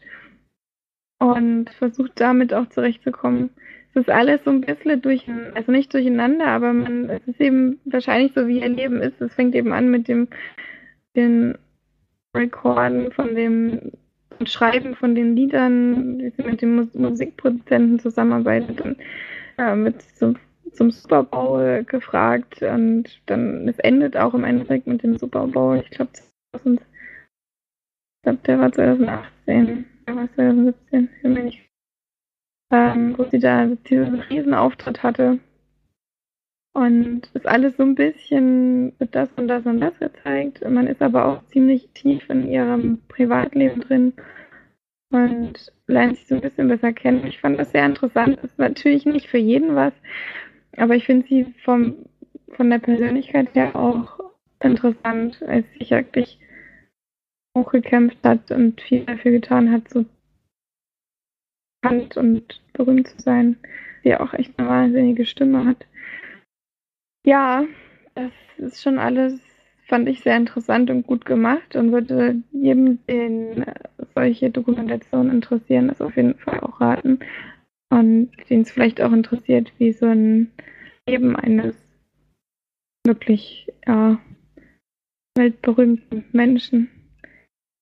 [1.18, 3.50] und versucht damit auch zurechtzukommen.
[3.90, 7.78] Es ist alles so ein bisschen durch, also nicht durcheinander, aber man, es ist eben
[7.84, 9.20] wahrscheinlich so, wie ihr Leben ist.
[9.20, 10.28] Es fängt eben an mit dem,
[11.14, 11.56] den
[12.34, 13.92] Rekorden von dem
[14.44, 18.96] Schreiben von den Liedern, wie sie mit dem Mus Musikproduzenten zusammenarbeitet und
[19.58, 20.36] äh, mit zum,
[20.72, 25.78] zum Super Bowl gefragt und dann, es endet auch im Endeffekt mit dem Super Bowl,
[25.78, 26.10] ich glaube
[26.52, 26.93] 2000 ich
[28.24, 29.84] glaube, der war 2018.
[30.06, 31.08] Der war 2017.
[31.16, 31.60] Ich bin nicht.
[32.70, 35.38] Ähm, wo sie da diesen Riesenauftritt hatte.
[36.72, 40.68] Und ist alles so ein bisschen das und das und das gezeigt.
[40.68, 44.12] Man ist aber auch ziemlich tief in ihrem Privatleben drin
[45.10, 47.24] und lernt sich so ein bisschen besser kennen.
[47.28, 48.40] Ich fand das sehr interessant.
[48.42, 49.92] Ist natürlich nicht für jeden was,
[50.76, 52.06] aber ich finde sie vom,
[52.56, 54.18] von der Persönlichkeit her auch
[54.58, 56.40] interessant, als sich wirklich
[57.56, 60.04] hochgekämpft hat und viel dafür getan hat, so
[61.80, 63.56] bekannt und berühmt zu sein,
[64.04, 65.86] die auch echt eine wahnsinnige Stimme hat.
[67.26, 67.64] Ja,
[68.14, 69.40] das ist schon alles,
[69.86, 73.64] fand ich sehr interessant und gut gemacht und würde jedem, den
[74.14, 77.20] solche Dokumentationen interessieren, das auf jeden Fall auch raten.
[77.90, 80.50] Und den es vielleicht auch interessiert, wie so ein
[81.08, 81.76] Leben eines
[83.06, 84.18] wirklich ja,
[85.36, 86.90] weltberühmten Menschen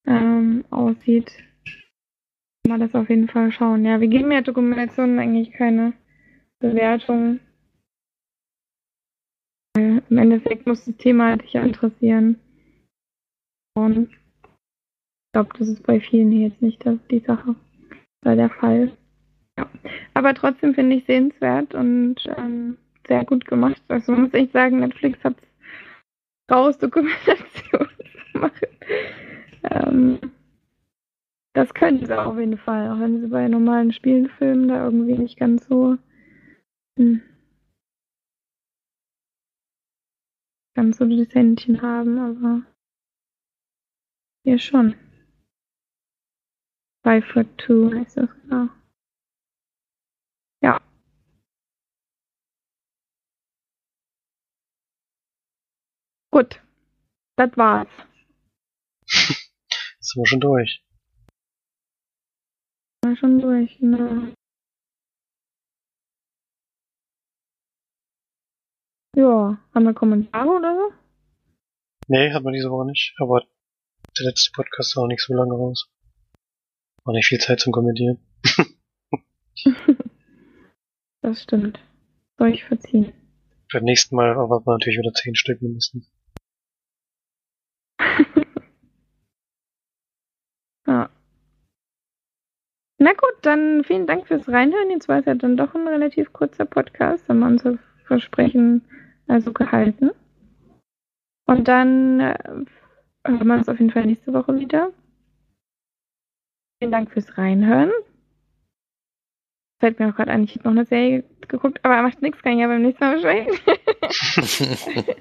[0.07, 1.33] ähm, aussieht,
[2.69, 3.85] man das auf jeden Fall schauen.
[3.85, 5.93] Ja, wir geben ja Dokumentationen eigentlich keine
[6.61, 7.41] Bewertung.
[9.75, 12.39] Weil Im Endeffekt muss das Thema dich ja interessieren.
[13.75, 17.57] Und ich glaube, das ist bei vielen hier jetzt nicht das, die Sache
[18.25, 18.93] oder der Fall.
[19.59, 19.69] Ja.
[20.15, 22.77] Aber trotzdem finde ich sehenswert und ähm,
[23.07, 23.83] sehr gut gemacht.
[23.89, 25.37] Also muss echt sagen, Netflix hat
[26.51, 27.89] raus Dokumentation
[28.33, 28.69] gemacht.
[29.65, 30.19] Ähm,
[31.55, 35.39] das können sie auf jeden Fall, auch wenn sie bei normalen Spielfilmen da irgendwie nicht
[35.39, 35.99] ganz so
[36.99, 37.23] hm,
[40.75, 42.63] ganz so das Händchen haben, aber
[44.45, 44.95] hier schon.
[47.05, 48.69] Five Foot Two heißt das genau.
[50.63, 50.81] Ja.
[56.31, 56.61] Gut.
[57.37, 57.89] Das war's.
[60.13, 60.85] Sind wir schon durch.
[63.03, 64.35] War schon durch, ne?
[69.17, 70.93] Ja, haben wir Kommentare oder so?
[72.09, 73.41] Nee, hat man diese Woche nicht, aber
[74.19, 75.91] der letzte Podcast ist auch nicht so lange raus.
[77.05, 78.19] War nicht viel Zeit zum Kommentieren.
[81.23, 81.81] das stimmt.
[82.37, 83.15] Soll ich verziehen.
[83.73, 86.13] Beim nächsten Mal erwarten wir natürlich wieder zehn Stück mindestens.
[90.93, 91.11] Ja.
[93.03, 94.91] Na gut, dann vielen Dank fürs Reinhören.
[94.91, 97.29] Jetzt war es ja dann doch ein relativ kurzer Podcast.
[97.29, 98.85] Haben wir unser Versprechen
[99.27, 100.13] also gehalten.
[101.45, 102.39] Und dann äh,
[103.27, 104.93] hören wir uns auf jeden Fall nächste Woche wieder.
[106.79, 107.91] Vielen Dank fürs Reinhören.
[109.81, 112.53] Fällt mir auch gerade ein, ich habe noch eine Serie geguckt, aber macht nichts, kann
[112.53, 113.59] ich ja beim nächsten Mal besprechen.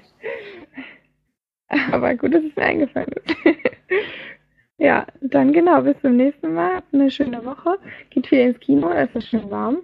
[1.92, 3.36] aber gut, dass es mir eingefallen ist.
[4.82, 6.74] ja, dann genau, bis zum nächsten Mal.
[6.76, 7.78] Habt eine schöne Woche.
[8.10, 9.78] Geht viel ins Kino, es ist schön warm.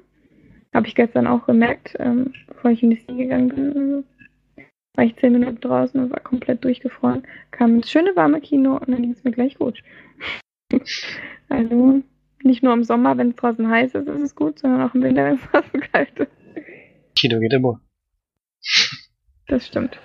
[0.74, 4.04] Habe ich gestern auch gemerkt, ähm, bevor ich in die Cine gegangen bin.
[4.96, 7.22] War ich zehn Minuten draußen und war komplett durchgefroren.
[7.52, 9.80] Kam ins schöne warme Kino und dann ging es mir gleich gut.
[11.48, 12.02] also
[12.42, 15.02] nicht nur im Sommer, wenn es draußen heiß ist, ist es gut, sondern auch im
[15.04, 16.32] Winter, wenn es draußen kalt ist.
[17.16, 17.80] Kino geht immer.
[19.46, 19.96] Das stimmt.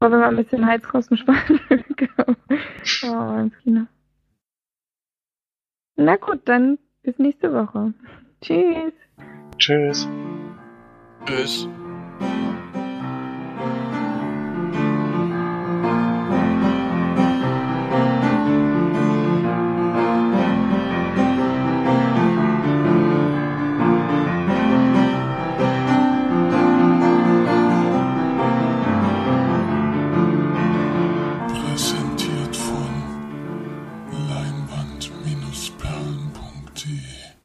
[0.00, 2.34] Aber wenn man ein bisschen Heizkosten sparen will, genau.
[3.04, 3.86] Oh, ins Kino.
[5.96, 7.92] Na gut, dann bis nächste Woche.
[8.40, 8.92] Tschüss.
[9.58, 10.08] Tschüss.
[11.26, 11.68] Tschüss.